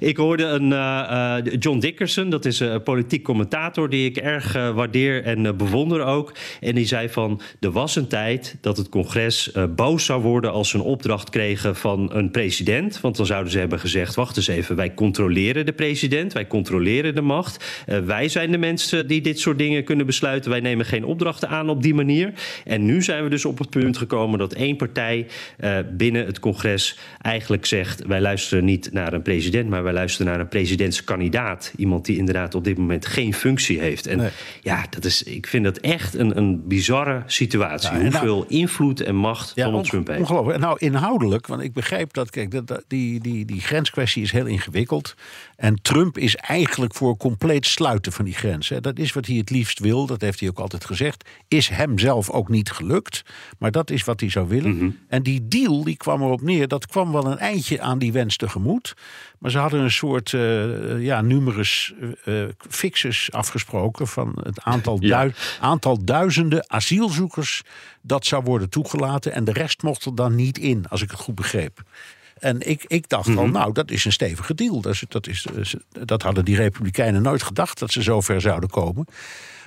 [0.10, 4.52] ik hoorde een eh, eh, John Dickerson, dat is een politiek commentator die ik erg
[4.52, 6.34] waardeer en bewonder ook.
[6.60, 10.68] En die zei van, er was een tijd dat het congres boos zou worden als
[10.68, 13.00] ze een opdracht kregen van een president.
[13.00, 17.14] Want dan zouden ze hebben gezegd, wacht eens even, wij controleren de president, wij controleren
[17.14, 17.84] de macht.
[18.04, 20.50] Wij zijn de mensen die dit soort dingen kunnen besluiten.
[20.50, 22.32] Wij nemen geen opdrachten aan op die manier.
[22.64, 25.26] En nu zijn we dus op het punt gekomen dat één partij
[25.92, 30.40] binnen het congres eigenlijk zegt: wij luisteren niet naar een president, maar wij luisteren naar
[30.40, 31.72] een presidentskandidaat.
[31.76, 34.06] Iemand die inderdaad op dit moment geen functie heeft.
[34.06, 34.30] En Nee.
[34.62, 37.88] ja, dat is, ik vind dat echt een, een bizarre situatie.
[37.90, 40.20] Ja, en nou- Hoeveel invloed en macht Donald on- Trump heeft.
[40.20, 40.54] Ongelooflijk.
[40.54, 44.32] En Nou, inhoudelijk, want ik begrijp dat, kijk, dat, dat- die, die, die grenskwestie is
[44.32, 45.14] heel ingewikkeld.
[45.56, 48.68] En Trump is eigenlijk voor compleet sluiten van die grens.
[48.68, 48.80] Hè.
[48.80, 51.28] Dat is wat hij het liefst wil, dat heeft hij ook altijd gezegd.
[51.48, 53.22] Is hem zelf ook niet gelukt,
[53.58, 54.76] maar dat is wat hij zou willen.
[54.76, 54.90] Mhm.
[55.08, 58.36] En die deal, die kwam erop neer, dat kwam wel een eindje aan die wens
[58.36, 58.94] tegemoet.
[59.38, 61.92] Maar ze hadden een soort eh, ja, numerus
[62.24, 65.08] eh, eh, fixus afgesproken van het aantal, Ja.
[65.08, 67.62] dui- aantal duizenden asielzoekers
[68.02, 69.32] dat zou worden toegelaten.
[69.32, 71.82] En de rest mocht er dan niet in, als ik het goed begreep.
[72.38, 74.80] En ik, ik dacht al, nou, dat is een stevige deal.
[74.80, 75.46] Dat, is, dat, is,
[75.90, 79.06] dat hadden die Republikeinen nooit gedacht dat ze zo ver zouden komen.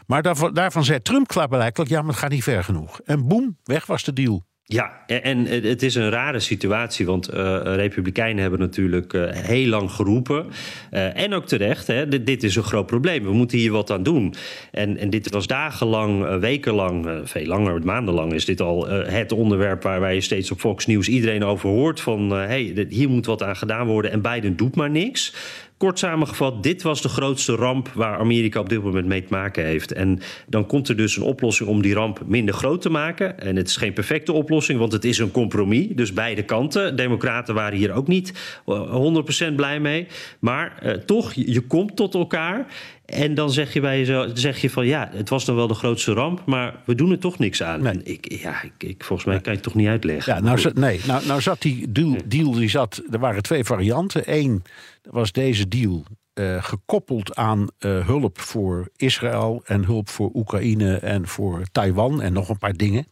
[0.08, 3.00] Maar daarvan, daarvan zei Trump klaarblijkelijk, ja, maar het gaat niet ver genoeg.
[3.06, 4.44] En boem, weg was de deal.
[4.66, 9.92] Ja, en het is een rare situatie, want eh, Republikeinen hebben natuurlijk eh, heel lang
[9.92, 10.46] geroepen.
[10.92, 14.04] eh, en ook terecht, hè, dit, is een groot probleem, we moeten hier wat aan
[14.04, 14.34] doen.
[14.72, 20.14] En, en dit was dagenlang, wekenlang, veel langer, maandenlang is dit al het onderwerp waar,
[20.14, 22.00] je steeds op Fox News iedereen over hoort.
[22.00, 25.34] Van hey, hier moet wat aan gedaan worden en Biden doet maar niks.
[25.78, 29.66] Kort samengevat, dit was de grootste ramp waar Amerika op dit moment mee te maken
[29.66, 29.92] heeft.
[29.92, 33.40] En dan komt er dus een oplossing om die ramp minder groot te maken.
[33.40, 35.88] En het is geen perfecte oplossing, want het is een compromis.
[35.90, 36.96] Dus beide kanten.
[36.96, 40.08] Democraten waren hier ook niet eh, 100% blij mee.
[40.40, 42.68] Maar eh, toch, je komt tot elkaar.
[43.14, 45.74] En dan zeg je, bij jezelf, zeg je van ja, het was dan wel de
[45.74, 47.86] grootste ramp, maar we doen er toch niks aan.
[47.86, 50.34] En ik, ja, ik, ik, volgens mij kan je het toch niet uitleggen.
[50.34, 53.64] Ja, nou, zat- nee, nou, nou zat die deal, deal die zat, er waren twee
[53.64, 54.22] varianten.
[54.26, 54.64] Eén
[55.10, 61.28] was deze deal eh, gekoppeld aan eh, hulp voor Israël en hulp voor Oekraïne en
[61.28, 63.08] voor Taiwan en nog een paar dingen.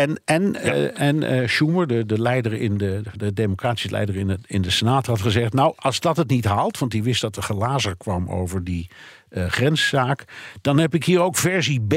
[0.00, 4.28] En, en, eh, en eh, Schumer, de, de, leider in de, de democratische leider in,
[4.28, 7.20] het, in de Senaat, had gezegd: Nou, als dat het niet haalt, want die wist
[7.20, 8.90] dat er gelazer kwam over die
[9.28, 10.24] eh, grenszaak,
[10.60, 11.94] dan heb ik hier ook versie B.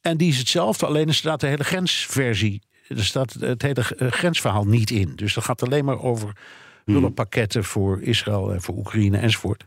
[0.00, 2.62] En die is hetzelfde, alleen er staat de hele grensversie.
[2.88, 5.12] Er staat het hele grensverhaal niet in.
[5.16, 6.36] Dus dat gaat alleen maar over
[6.84, 9.66] hulppakketten voor Israël en voor Oekraïne enzovoort.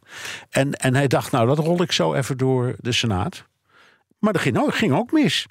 [0.50, 3.46] En, en hij dacht, nou, dat rol ik zo even door de Senaat.
[4.20, 5.46] Maar dat ging ook, ging ook mis.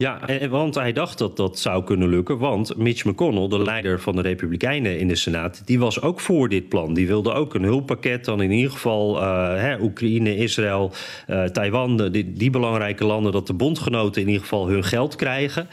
[0.00, 2.38] Ja, en want hij dacht dat dat zou kunnen lukken.
[2.38, 6.48] Want Mitch McConnell, de leider van de Republikeinen in de Senaat, die was ook voor
[6.48, 6.94] dit plan.
[6.94, 8.24] Die wilde ook een hulppakket.
[8.24, 10.92] Dan in ieder geval eh, hè, Oekraïne, Israël,
[11.26, 15.68] eh, Taiwan, die, die belangrijke landen, dat de bondgenoten in ieder geval hun geld krijgen.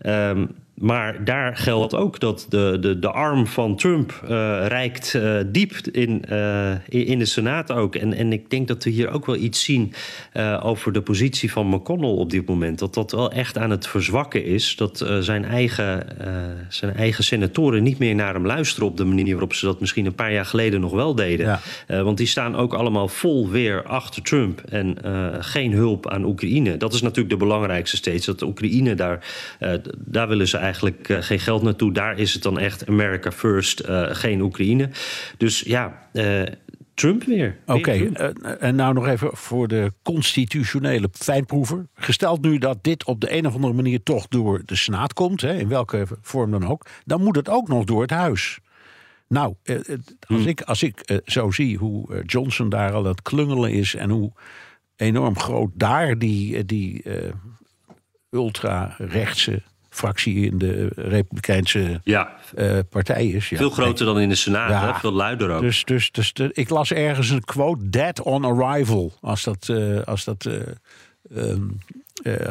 [0.00, 0.46] Ehm,
[0.80, 4.28] maar daar geldt ook dat de, de, de arm van Trump uh,
[4.66, 7.94] reikt uh, diep in, uh, in de Senaat ook.
[7.94, 9.92] En, en ik denk dat we hier ook wel iets zien
[10.62, 12.78] over de positie van McConnell op dit moment.
[12.78, 14.76] Dat dat wel echt aan het verzwakken is.
[14.76, 16.06] Dat zijn, eigen,
[16.68, 20.06] zijn eigen senatoren niet meer naar hem luisteren op de manier waarop ze dat misschien
[20.06, 21.46] een paar jaar geleden nog wel deden.
[21.86, 22.02] Ja.
[22.02, 24.96] want die staan ook allemaal vol weer achter Trump en
[25.40, 26.76] geen hulp aan Oekraïne.
[26.76, 28.26] Dat is natuurlijk de belangrijkste steeds.
[28.26, 29.24] Dat Oekraïne daar,
[29.98, 31.92] daar willen ze eigenlijk uh, geen geld naartoe.
[31.92, 34.90] Daar is het dan echt America first, uh, geen Oekraïne.
[35.36, 36.42] Dus ja, uh,
[36.94, 37.56] Trump weer.
[37.66, 38.06] Oké, okay,
[38.58, 41.86] en nou nog even voor de constitutionele fijnproever.
[41.94, 45.40] Gesteld nu dat dit op de een of andere manier toch door de Senaat komt,
[45.40, 48.58] hè, in welke vorm dan ook, dan moet het ook nog door het huis.
[49.28, 49.86] Nou, als
[50.26, 50.46] hmm.
[50.46, 54.32] ik, als ik zo zie hoe Johnson daar al aan het klungelen is en hoe
[54.96, 57.02] enorm groot daar die, die
[58.30, 62.36] ultra-rechtse fractie in de Republikeinse ja.
[62.54, 63.48] uh, partij is.
[63.48, 63.56] Ja.
[63.56, 64.98] Veel groter dan in de Senaat, ja.
[64.98, 65.60] veel luider ook.
[65.60, 69.12] Dus, dus, dus de, ik las ergens een quote: dead on arrival.
[69.20, 70.60] Als dat, uh, als, dat, uh,
[71.36, 71.78] um,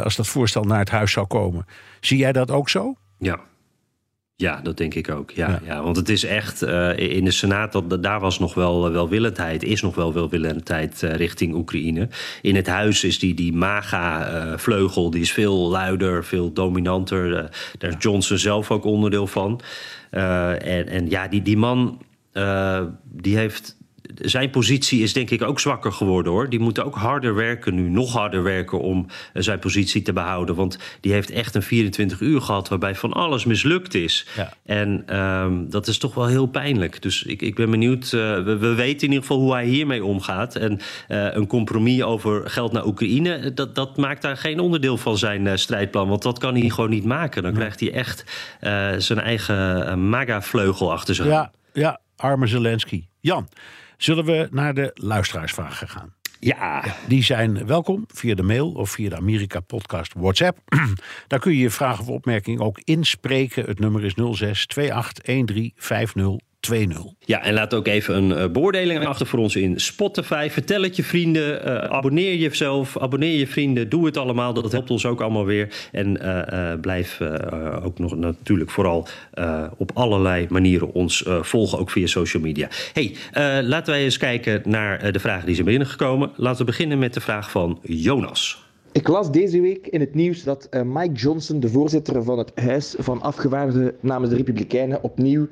[0.03, 1.65] als dat voorstel naar het huis zou komen.
[1.99, 2.95] Zie jij dat ook zo?
[3.17, 3.39] Ja.
[4.41, 5.31] Ja, dat denk ik ook.
[5.31, 5.83] Ja, ja.
[5.83, 9.63] want het is echt uh, in de Senaat, dat, daar was nog wel uh, welwillendheid,
[9.63, 12.07] is nog wel welwillendheid uh, richting Oekraïne.
[12.41, 17.49] In het huis is die, die MAGA-vleugel, die is veel luider, veel dominanter.
[17.77, 19.61] daar is Johnson zelf ook onderdeel van.
[20.09, 22.01] en, en ja, die, die man,
[23.03, 23.77] die heeft
[24.15, 26.49] zijn positie is denk ik ook zwakker geworden hoor.
[26.49, 30.55] Die moet ook harder werken nu, nog harder werken om uh, zijn positie te behouden.
[30.55, 34.27] Want die heeft echt een 24 uur gehad waarbij van alles mislukt is.
[34.35, 34.53] Ja.
[34.65, 37.01] En um, dat is toch wel heel pijnlijk.
[37.01, 38.03] Dus ik, ik ben benieuwd.
[38.03, 38.11] Uh,
[38.43, 40.55] we, we, weten in ieder geval hoe hij hiermee omgaat.
[40.55, 40.71] En
[41.09, 45.59] uh, een compromis over geld naar Oekraïne, dat, dat maakt daar geen onderdeel van zijn
[45.59, 46.07] strijdplan.
[46.07, 47.43] Want dat kan hij gewoon niet maken.
[47.43, 48.23] Dan krijgt hij echt
[48.97, 51.25] zijn eigen MAGA-vleugel achter zich.
[51.25, 53.05] Ja, ja, arme Zelensky.
[53.19, 53.47] Jan.
[53.99, 56.13] Zullen we naar de luisteraarsvragen gaan?
[56.39, 56.83] Ja.
[57.07, 60.59] Die zijn welkom via de mail of via de Amerika Podcast WhatsApp.
[61.27, 63.65] Daar kun je je vragen of opmerking ook inspreken.
[63.65, 66.73] Het nummer is 06 28 13 2-0.
[67.19, 70.47] Ja, en laat ook even een uh, beoordeling achter voor ons in Spotify.
[70.49, 74.53] Vertel het je vrienden, uh, abonneer jezelf, abonneer je vrienden, doe het allemaal.
[74.53, 75.87] Dat helpt ons ook allemaal weer.
[75.91, 77.21] En uh, blijf
[77.83, 79.07] ook nog natuurlijk vooral
[79.77, 82.67] op allerlei manieren ons volgen, ook via social media.
[82.93, 83.15] hey,
[83.63, 86.31] laten wij eens kijken naar de vragen die zijn binnengekomen.
[86.35, 88.67] Laten we beginnen met de vraag van Jonas.
[88.91, 92.95] Ik las deze week in het nieuws dat Mike Johnson, de voorzitter van het Huis
[92.97, 95.47] van Afgevaardigden namens de Republikeinen, opnieuw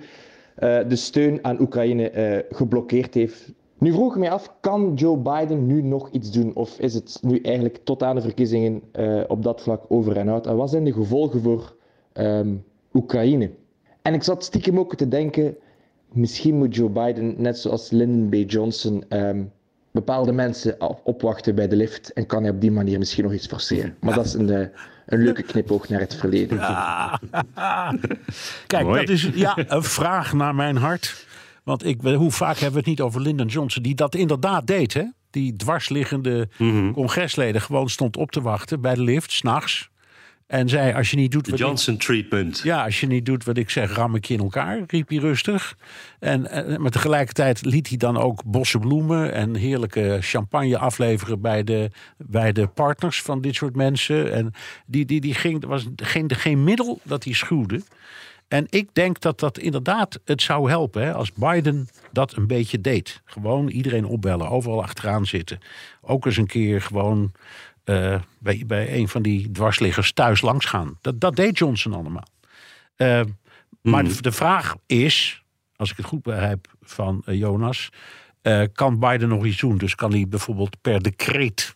[0.60, 3.52] de steun aan Oekraïne uh, geblokkeerd heeft.
[3.78, 6.56] Nu vroeg ik mij af, kan Joe Biden nu nog iets doen?
[6.56, 10.30] Of is het nu eigenlijk tot aan de verkiezingen uh, op dat vlak over en
[10.30, 10.46] uit?
[10.46, 11.76] En wat zijn de gevolgen voor
[12.14, 13.50] um, Oekraïne?
[14.02, 15.56] En ik zat stiekem ook te denken,
[16.12, 18.50] misschien moet Joe Biden, net zoals Lyndon B.
[18.50, 19.52] Johnson, um,
[19.92, 23.48] bepaalde mensen opwachten bij de lift en kan hij op die manier misschien nog iets
[23.48, 23.96] forceren.
[24.00, 24.68] Maar dat is een, eh,
[25.08, 26.58] een leuke knipoog naar het verleden.
[26.58, 27.20] Ja.
[28.68, 31.26] Kijk, dat is ja, een vraag naar mijn hart.
[31.64, 34.94] Want ik, hoe vaak hebben we het niet over Lyndon Johnson, die dat inderdaad deed,
[34.94, 35.04] hè?
[35.30, 39.90] Die dwarsliggende mm congresleden gewoon stond op te wachten bij de lift, s'nachts.
[40.48, 41.46] En zei: Als je niet doet.
[41.46, 42.60] De Johnson ik, treatment.
[42.60, 45.18] Ja, als je niet doet wat ik zeg, ram ik je in elkaar, riep hij
[45.18, 45.78] rustig.
[46.20, 51.64] En, en maar tegelijkertijd liet hij dan ook bossen bloemen en heerlijke champagne afleveren bij
[51.64, 54.34] de, bij de partners van dit soort mensen.
[54.34, 54.52] En
[54.86, 57.82] die, die, die ging, er was geen, geen middel dat hij schuwde.
[58.48, 62.82] En ik denk dat dat inderdaad het zou helpen hè, als Biden dat een beetje
[62.82, 63.22] deed.
[63.26, 65.60] Gewoon iedereen opbellen, overal achteraan zitten.
[66.02, 67.32] Ook eens een keer gewoon
[67.90, 70.98] uh, bij, bij een van die dwarsliggers thuis langs gaan.
[71.02, 72.28] Dat, dat deed Johnson allemaal.
[72.98, 73.22] Uh,
[73.82, 75.44] Maar de, de, vraag is,
[75.76, 77.90] als ik het goed begrijp van uh, Jonas,
[78.74, 79.78] kan Biden nog iets doen?
[79.78, 81.76] Dus kan hij bijvoorbeeld per decreet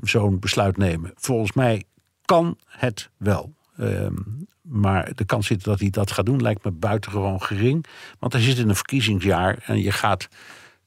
[0.00, 1.12] zo'n besluit nemen?
[1.14, 1.84] Volgens mij
[2.24, 3.54] kan het wel.
[3.76, 4.14] Ehm,
[4.62, 7.86] maar de kans zit dat hij dat gaat doen lijkt me buitengewoon gering.
[8.18, 10.28] Want hij zit in een verkiezingsjaar en je gaat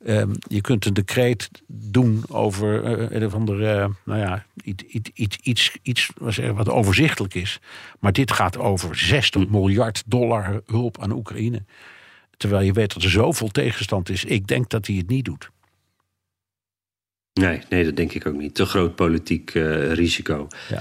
[0.05, 4.83] Um, je kunt een decreet doen over uh, een of andere, uh, nou ja, iets,
[5.13, 6.09] iets, iets, iets
[6.53, 7.59] wat overzichtelijk is.
[7.99, 11.63] Maar dit gaat over 60 miljard dollar hulp aan Oekraïne.
[12.37, 14.25] Terwijl je weet dat er zoveel tegenstand is.
[14.25, 15.49] Ik denk dat hij het niet doet.
[17.37, 18.55] Nee, nee, dat denk ik ook niet.
[18.55, 20.47] Te groot politiek uh, risico.
[20.69, 20.79] Ja,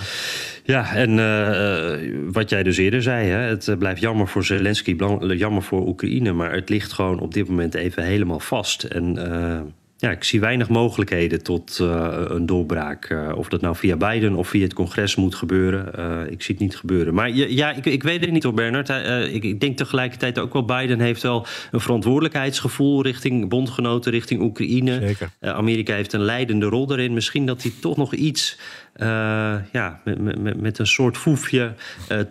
[0.64, 5.62] ja en uh, wat jij dus eerder zei, hè, het blijft jammer voor Zelensky, jammer
[5.62, 8.82] voor Oekraïne, maar het ligt gewoon op dit moment even helemaal vast.
[8.84, 9.60] En uh,
[9.98, 13.10] ja, ik zie weinig mogelijkheden tot uh, een doorbraak.
[13.10, 15.92] Uh, of dat nou via Biden of via het congres moet gebeuren.
[15.98, 17.14] Uh, ik zie het niet gebeuren.
[17.14, 18.88] Maar ja, ik, ik weet het niet hoor, Bernard.
[19.34, 20.64] Ik, ik, denk tegelijkertijd ook wel...
[20.64, 23.02] Biden heeft wel een verantwoordelijkheidsgevoel...
[23.02, 25.00] richting bondgenoten, richting Oekraïne.
[25.00, 25.30] Zeker.
[25.40, 27.14] Amerika heeft een leidende rol daarin.
[27.14, 28.58] Misschien dat hij toch nog iets...
[29.72, 31.74] ja, met, met, met, een soort foefje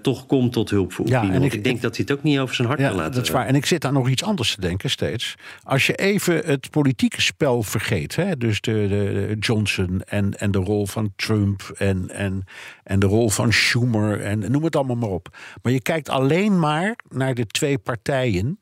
[0.01, 1.31] toch komt tot hulp voor Oekraïne.
[1.31, 2.97] Ja, en ik, ik, denk dat hij het ook niet over zijn hart ja, kan
[2.97, 3.13] laten.
[3.13, 3.45] Dat is waar.
[3.45, 5.35] En ik zit aan nog iets anders te denken steeds.
[5.63, 8.15] Als je even het politieke spel vergeet.
[8.15, 8.37] Hè?
[8.37, 12.43] Dus de, de, Johnson en, en de rol van Trump en, en,
[12.83, 15.37] en de rol van Schumer en noem het allemaal maar op.
[15.61, 18.59] Maar je kijkt alleen maar naar de twee partijen.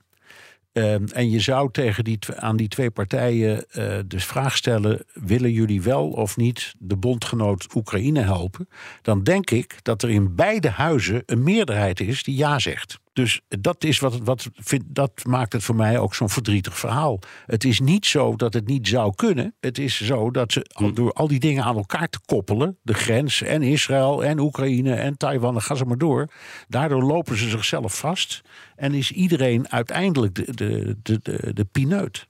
[0.74, 5.52] Um, en je zou tegen die, aan die twee partijen uh, de vraag stellen: willen
[5.52, 8.70] jullie wel of niet de bondgenoot Oekraïne helpen?
[9.02, 13.00] Dan denk ik dat er in beide huizen een meerderheid is die ja zegt.
[13.14, 17.20] Dus dat, is wat, wat vind, dat maakt het voor mij ook zo'n verdrietig verhaal.
[17.46, 19.56] Het is niet zo dat het niet zou kunnen.
[19.60, 23.42] Het is zo dat ze door al die dingen aan elkaar te koppelen, de grens
[23.42, 26.28] en Israël en Oekraïne en Taiwan, dan gaan ze maar door.
[26.68, 28.42] Daardoor lopen ze zichzelf vast
[28.76, 32.28] en is iedereen uiteindelijk de, de, de, de, de pineut.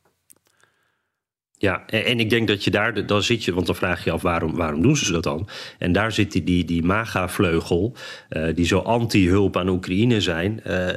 [1.64, 4.22] Ja, en ik denk dat je daar, dan zit je, want dan vraag je af
[4.22, 5.48] waarom, waarom doen ze dat dan?
[5.78, 7.96] En daar zit die, die, die MAGA-vleugel,
[8.30, 10.62] uh, die zo anti-hulp aan Oekraïne zijn.
[10.68, 10.88] Uh,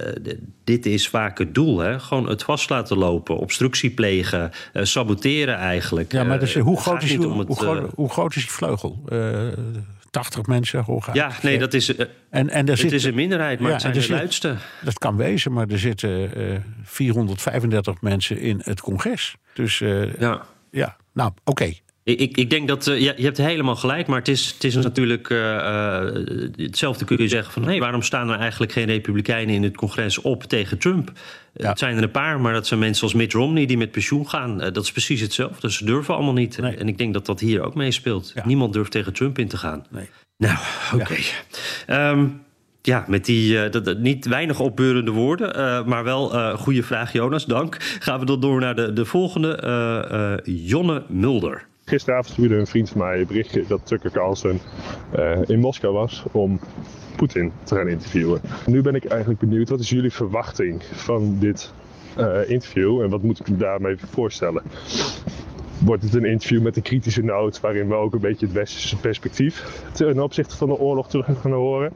[0.65, 2.01] dit is vaak het doel, hè?
[2.01, 6.13] gewoon het vast laten lopen, obstructie plegen, uh, saboteren eigenlijk.
[6.13, 9.05] Ja, maar dus, hoe, groot is, hoe, het, hoe, groot, hoe, groot is die vleugel?
[10.11, 11.17] 80 mensen hooguit.
[11.17, 13.83] Ja, nee, dat is, en, en er het zit, is een minderheid, maar ja, het
[13.83, 14.55] zijn de zit, luidste.
[14.83, 16.31] Dat kan wezen, maar er zitten
[16.83, 19.37] 435 mensen in het congres.
[19.55, 19.79] Dus
[20.19, 21.73] ja ja, nou, oké.
[22.15, 24.75] Ik, ik denk dat uh, je, je hebt helemaal gelijk, maar het is, het is
[24.75, 26.01] natuurlijk uh, uh,
[26.57, 30.21] hetzelfde kun je zeggen van hey, waarom staan er eigenlijk geen republikeinen in het congres
[30.21, 31.13] op tegen Trump?
[31.55, 31.69] Ja.
[31.69, 34.29] Het zijn er een paar, maar dat zijn mensen als Mitt Romney die met pensioen
[34.29, 34.59] gaan.
[34.59, 35.61] dat is precies hetzelfde.
[35.61, 36.59] Dus ze durven allemaal niet.
[36.59, 36.77] Nee.
[36.77, 38.33] En ik denk dat dat hier ook meespeelt.
[38.35, 38.47] Ja.
[38.47, 39.87] Niemand durft tegen Trump in te gaan.
[39.91, 40.09] Nee.
[40.37, 40.59] Nou,
[40.95, 41.17] oké.
[41.87, 42.11] Ja.
[42.11, 42.43] Um,
[42.87, 47.45] ja, met die dat, niet weinig opbeurende woorden, uh, maar wel uh, goede vraag, Jonas.
[47.45, 47.77] Dank.
[47.81, 51.67] Gaan we dan door naar de, de volgende, Jonne Mulder.
[51.85, 54.61] Gisteravond stuurde een vriend van mij een berichtje dat Tucker Carlson
[55.47, 56.61] in Moskou was om
[57.17, 58.41] Poetin te gaan interviewen.
[58.67, 61.73] Nu ben ik eigenlijk benieuwd, wat is jullie verwachting van dit
[62.47, 64.63] interview en wat moet ik me daarmee voorstellen?
[65.79, 68.97] Wordt het een interview met een kritische noot waarin we ook een beetje het westerse
[68.97, 71.93] perspectief ten opzichte van de oorlog terug gaan horen?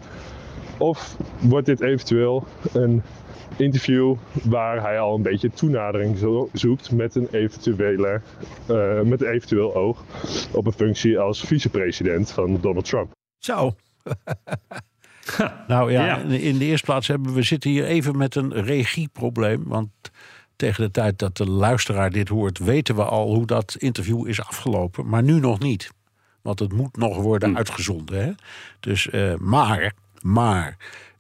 [0.80, 3.02] Of wordt dit eventueel een
[3.56, 6.18] interview waar hij al een beetje toenadering
[6.52, 8.20] zoekt met een eventuele,
[8.70, 10.04] uh, met een eventueel oog
[10.52, 13.12] op een functie als vicepresident van Donald Trump.
[13.38, 13.74] Zo.
[15.68, 19.62] nou ja, in de eerste plaats hebben we zitten hier even met een regieprobleem.
[19.66, 19.90] Want
[20.56, 24.42] tegen de tijd dat de luisteraar dit hoort, weten we al hoe dat interview is
[24.42, 25.08] afgelopen.
[25.08, 25.90] Maar nu nog niet.
[26.42, 27.56] Want het moet nog worden hm.
[27.56, 28.24] uitgezonden.
[28.24, 28.32] Hè?
[28.80, 29.92] Dus, uh, maar
[30.22, 30.76] maar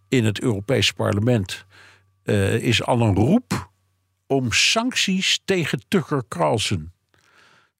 [0.08, 1.64] in het Europese parlement
[2.24, 3.70] uh, is al een roep
[4.26, 6.90] om sancties tegen Tucker Carlson.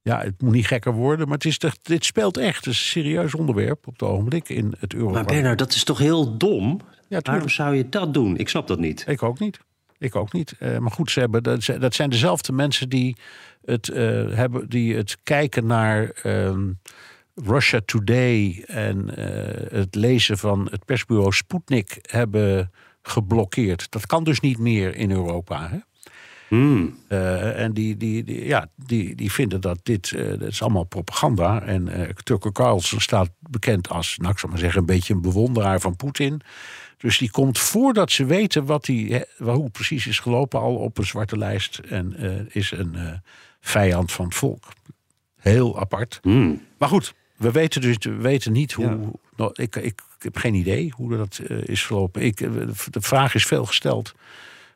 [0.02, 2.64] Ja, het moet niet gekker worden, maar het is de, dit speelt echt.
[2.64, 5.12] Het is een serieus onderwerp op het ogenblik in het Europa.
[5.12, 6.80] Maar Bernard, dat is toch heel dom?
[7.08, 8.36] Ja, Waarom zou je dat doen?
[8.36, 9.04] Ik snap dat niet.
[9.06, 9.60] Ik ook niet.
[9.98, 10.54] Ik ook niet.
[10.58, 13.16] Uh, maar goed, ze hebben, dat, dat zijn dezelfde mensen die
[13.64, 13.96] het, uh,
[14.34, 16.12] hebben, die het kijken naar.
[17.44, 22.70] Russia Today en uh, het lezen van het persbureau Sputnik hebben
[23.02, 23.90] geblokkeerd.
[23.90, 25.68] Dat kan dus niet meer in Europa.
[25.68, 25.78] Hè?
[26.48, 26.98] Hmm.
[27.08, 30.84] Uh, en die, die, die, ja, die, die vinden dat dit uh, dat is allemaal
[30.84, 31.62] propaganda.
[31.62, 35.20] En uh, Tucker Carlson staat bekend als, nou, ik zal maar zeggen, een beetje een
[35.20, 36.40] bewonderaar van Poetin.
[36.96, 40.98] Dus die komt voordat ze weten wat die, hoe het precies is gelopen, al op
[40.98, 41.78] een zwarte lijst.
[41.78, 42.16] En
[42.52, 43.22] is een
[43.60, 44.64] vijand van het volk.
[45.36, 46.18] Heel apart.
[46.22, 46.62] Hmm.
[46.78, 48.98] Maar goed, we weten dus we weten niet hoe.
[49.36, 52.22] Nou, ik, ik, ik, heb geen idee hoe dat uh, is verlopen.
[52.22, 52.50] Ik, eh,
[52.90, 54.14] de vraag is veel gesteld.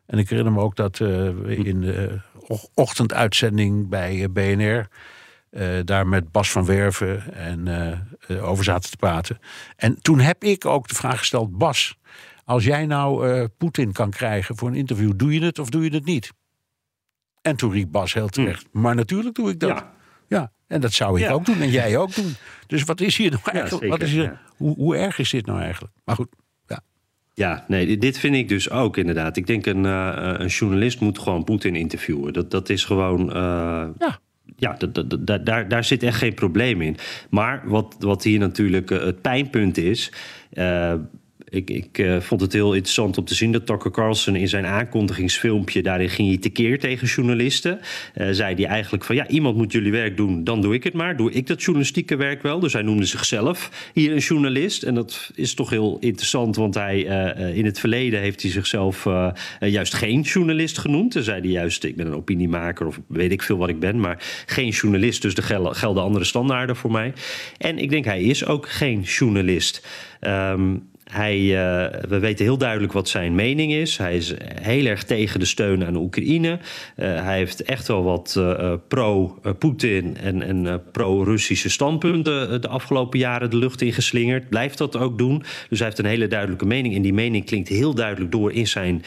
[0.06, 2.20] En ik herinner me ook dat uh, in de
[2.74, 4.88] ochtenduitzending bij BNR.
[5.84, 7.68] daar met Bas van Werven en
[8.40, 9.38] over zaten te praten.
[9.76, 11.98] En toen heb ik ook de vraag gesteld: Bas,
[12.44, 15.94] als jij nou Poetin kan krijgen voor een interview, doe je het of doe je
[15.94, 16.32] het niet?
[17.42, 18.80] En toen riep Bas heel terecht: hm.
[18.80, 19.78] Maar natuurlijk doe ik dat.
[19.78, 19.93] Ja.
[20.34, 20.52] Ja.
[20.66, 22.34] En dat zou ik ook doen en jij ook doen.
[22.66, 23.90] Dus wat is hier nou eigenlijk?
[23.90, 25.94] wat is hier, hoe, hoe erg is dit nou eigenlijk?
[26.04, 26.28] Maar goed.
[26.66, 26.80] Ja.
[27.34, 29.36] Ja, nee, dit vind ik dus ook inderdaad.
[29.36, 32.32] Ik denk een, uh, een journalist moet gewoon Poetin interviewen.
[32.32, 33.28] Dat, dat is gewoon.
[33.28, 34.18] Uh, ja.
[34.56, 34.94] Ja, dat,
[35.26, 36.96] dat, daar, daar zit echt geen probleem in.
[37.30, 40.12] Maar wat, wat hier natuurlijk uh, het pijnpunt is
[41.54, 44.66] Ik, ik uh, vond het heel interessant om te zien dat Tucker Carlson in zijn
[44.66, 45.82] aankondigingsfilmpje...
[45.82, 47.80] daarin ging hij tekeer tegen journalisten.
[48.16, 50.92] Uh, zei hij eigenlijk van ja, iemand moet jullie werk doen, dan doe ik het
[50.92, 51.16] maar.
[51.16, 52.60] Doe ik dat journalistieke werk wel.
[52.60, 54.82] Dus hij noemde zichzelf hier een journalist.
[54.82, 59.08] En dat is toch heel interessant, want hij, uh, in het verleden heeft hij zichzelf
[59.60, 61.12] juist geen journalist genoemd.
[61.12, 64.00] Dan zei hij juist, ik ben een opiniemaker of weet ik veel wat ik ben...
[64.00, 67.12] maar geen journalist, dus er gelden andere standaarden voor mij.
[67.58, 69.86] En ik denk, hij is ook geen journalist.
[70.20, 73.96] Um, hij, uh, we weten heel duidelijk wat zijn mening is.
[73.96, 76.50] Hij is heel erg tegen de steun aan Oekraïne.
[76.50, 76.58] Uh,
[76.96, 83.56] hij heeft echt wel wat uh, pro-Poetin en, en pro-Russische standpunten de afgelopen jaren de
[83.56, 84.48] lucht ingeslingerd.
[84.48, 85.42] Blijft dat ook doen.
[85.68, 86.94] Dus hij heeft een hele duidelijke mening.
[86.94, 89.02] En die mening klinkt heel duidelijk door in zijn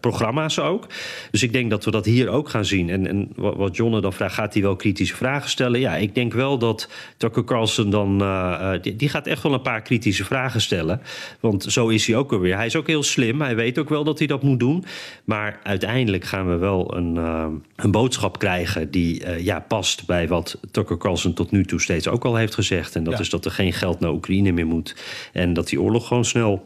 [0.00, 0.86] programma's ook.
[1.30, 2.90] Dus ik denk dat we dat hier ook gaan zien.
[2.90, 5.80] En, en wat Jonne dan vraagt, gaat hij wel kritische vragen stellen?
[5.80, 8.18] Ja, ik denk wel dat Tucker Carlson dan...
[8.82, 11.00] Die gaat echt wel een paar kritische vragen stellen.
[11.40, 12.56] Want zo is hij ook alweer.
[12.56, 13.40] Hij is ook heel slim.
[13.40, 14.84] Hij weet ook wel dat hij dat moet doen.
[15.24, 20.28] Maar uiteindelijk gaan we wel een, uh, een boodschap krijgen die uh, ja, past bij
[20.28, 22.96] wat Tucker Carlson tot nu toe steeds ook al heeft gezegd.
[22.96, 23.20] En dat ja.
[23.20, 24.96] is dat er geen geld naar Oekraïne meer moet.
[25.32, 26.64] En dat die oorlog gewoon snel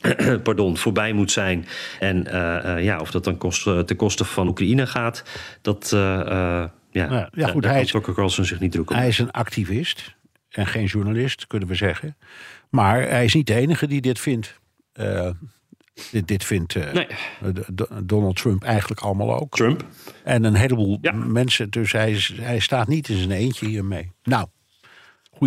[0.42, 1.66] pardon, voorbij moet zijn.
[2.00, 2.32] En uh,
[2.64, 5.24] uh, ja, of dat dan kost, uh, ten koste van Oekraïne gaat,
[5.62, 7.84] dat ja, ja, ja, goed, daar hij
[8.28, 8.92] zich niet druk.
[8.92, 10.14] Hij is een activist
[10.52, 12.16] en geen journalist, kunnen we zeggen.
[12.70, 14.60] Maar hij is niet de enige die dit vindt.
[14.94, 15.30] Uh,
[16.10, 17.06] dit, dit vindt uh, nee.
[18.04, 19.56] Donald Trump eigenlijk allemaal ook.
[19.56, 19.84] Trump.
[20.24, 21.12] En een heleboel ja.
[21.12, 21.70] mensen.
[21.70, 24.10] Dus hij, hij staat niet in zijn eentje hiermee.
[24.22, 24.46] Nou,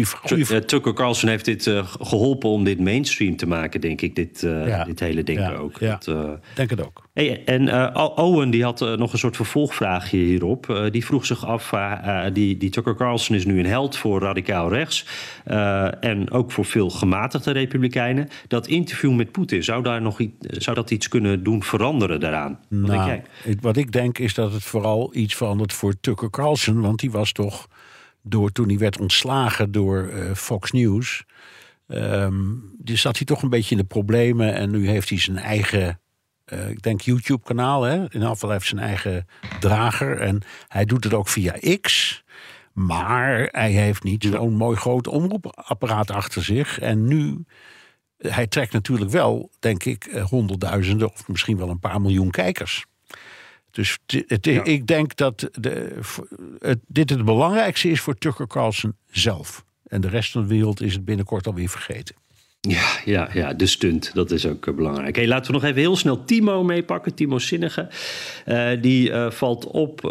[0.03, 0.61] goeie, goeie...
[0.61, 4.15] Uh, Tucker Carlson heeft dit uh, geholpen om dit mainstream te maken, denk ik.
[4.15, 4.83] Dit, uh, ja.
[4.83, 5.53] dit hele ding ja.
[5.53, 5.79] ook.
[5.79, 5.99] Ja.
[6.03, 7.03] Dat, denk het ook.
[7.13, 10.87] Hey, en Owen die had nog een soort vervolgvraagje hierop.
[10.91, 11.73] die vroeg zich af,
[12.33, 15.05] die, die Tucker Carlson is nu een held voor radicaal rechts.
[15.99, 18.27] en ook voor veel gematigde republikeinen.
[18.47, 22.59] Dat interview met Poetin, zou, daar nog iets, zou dat iets kunnen doen veranderen daaraan?
[22.69, 23.51] Wat nou, denk jij?
[23.51, 26.81] Ik, wat ik denk is dat het vooral iets verandert voor Tucker Carlson.
[26.81, 27.67] Want die was toch
[28.28, 31.23] door toen hij werd ontslagen door uh, Fox News.
[31.88, 34.53] Um, dus zat hij toch een beetje in de problemen.
[34.53, 35.99] En nu heeft hij zijn eigen,
[36.53, 37.88] uh, ik denk YouTube-kanaal.
[37.88, 39.28] In ieder geval heeft zijn eigen
[39.59, 40.19] drager.
[40.19, 42.23] En hij doet het ook via X.
[42.73, 46.80] Maar hij heeft niet zo'n mooi groot omroepapparaat achter zich.
[46.80, 47.45] En nu,
[48.17, 52.86] hij trekt natuurlijk wel, denk ik, honderdduizenden of misschien wel een paar miljoen kijkers.
[53.76, 54.63] Dus het, ja.
[54.63, 55.99] ik denk dat de,
[56.59, 59.65] het, dit het belangrijkste is voor Tucker Carlson zelf.
[59.84, 62.15] En de rest van de wereld is het binnenkort alweer vergeten.
[62.68, 65.16] Ja, ja, ja, de stunt, dat is ook uh, belangrijk.
[65.16, 67.13] Hey, laten we nog even heel snel Timo meepakken.
[67.13, 67.88] Timo Zinnige.
[68.45, 70.01] Uh, die uh, valt op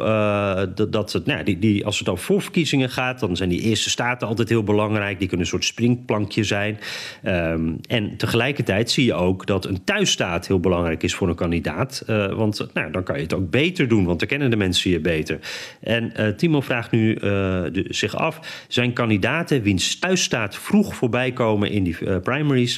[0.90, 3.20] dat, het, nou, die, die, als het over voorverkiezingen gaat...
[3.20, 5.18] dan zijn die eerste staten altijd heel belangrijk.
[5.18, 6.78] Die kunnen een soort springplankje zijn.
[7.24, 12.02] Um, en tegelijkertijd zie je ook dat een thuisstaat heel belangrijk is voor een kandidaat.
[12.34, 15.00] want nou, dan kan je het ook beter doen, want dan kennen de mensen je
[15.00, 15.38] beter.
[15.80, 18.64] En Timo vraagt nu de, zich af...
[18.68, 21.96] zijn kandidaten wiens thuisstaat vroeg voorbij komen in die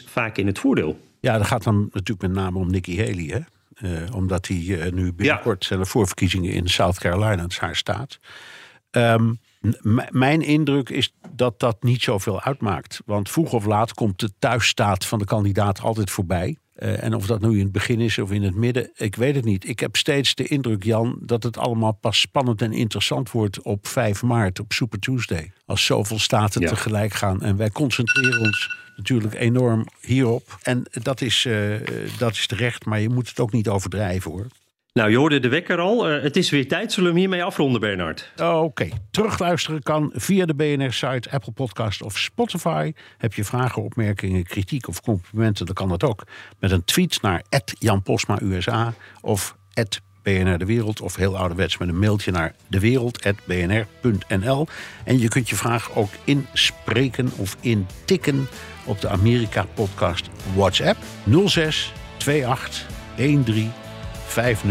[0.07, 1.01] vaak in het voordeel.
[1.21, 3.25] Ja, dat gaat dan natuurlijk met name om Nikki Haley.
[3.25, 3.41] Hè?
[3.83, 5.69] Uh, omdat hij uh, nu binnenkort ja.
[5.69, 8.19] zijn voorverkiezingen in South Carolina, het is haar staat.
[8.91, 9.39] Um,
[10.11, 13.01] mijn indruk is dat dat niet zoveel uitmaakt.
[13.05, 16.57] Want vroeg of laat komt de thuisstaat van de kandidaat altijd voorbij.
[16.79, 19.35] Uh, en of dat nu in het begin is of in het midden, ik weet
[19.35, 19.69] het niet.
[19.69, 23.87] Ik heb steeds de indruk, Jan, dat het allemaal pas spannend en interessant wordt op
[23.87, 25.53] 5 maart, op Super Tuesday.
[25.67, 26.69] Als zoveel staten ja.
[26.69, 27.43] tegelijk gaan.
[27.43, 30.59] En wij concentreren ons natuurlijk enorm hierop.
[30.63, 31.75] En dat is, uh,
[32.19, 34.47] dat is terecht, maar je moet het ook niet overdrijven hoor.
[34.97, 36.13] Nou, je hoorde de wekker al.
[36.13, 36.93] Uh, het is weer tijd.
[36.93, 38.33] Zullen we hem hiermee afronden, Bernard?
[38.43, 38.89] Oké.
[39.11, 42.93] Terugluisteren kan via de BNR-site, Apple Podcast of Spotify.
[43.19, 46.23] Heb je vragen, opmerkingen, kritiek of complimenten, dan kan dat ook.
[46.59, 47.43] Met een tweet naar
[47.79, 49.57] Jan Posma USA of
[50.23, 51.01] BNR De Wereld.
[51.01, 54.67] Of heel ouderwets met een mailtje naar dewereld.bnr.nl.
[55.05, 58.49] En je kunt je vraag ook inspreken of intikken
[58.85, 60.99] op de Amerika-podcast WhatsApp
[61.47, 62.65] 06 28
[63.17, 63.86] 13
[64.27, 64.71] 50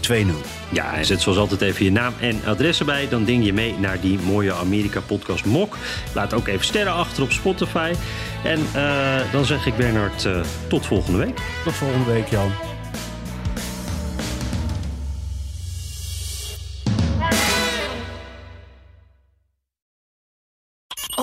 [0.00, 0.34] 20.
[0.68, 3.08] Ja, en zet zoals altijd even je naam en adres erbij.
[3.08, 5.76] Dan ding je mee naar die mooie Amerika-podcast Mok.
[6.14, 7.92] Laat ook even sterren achter op Spotify.
[8.44, 11.38] En uh, dan zeg ik Bernard uh, tot volgende week.
[11.64, 12.77] Tot volgende week, Jan.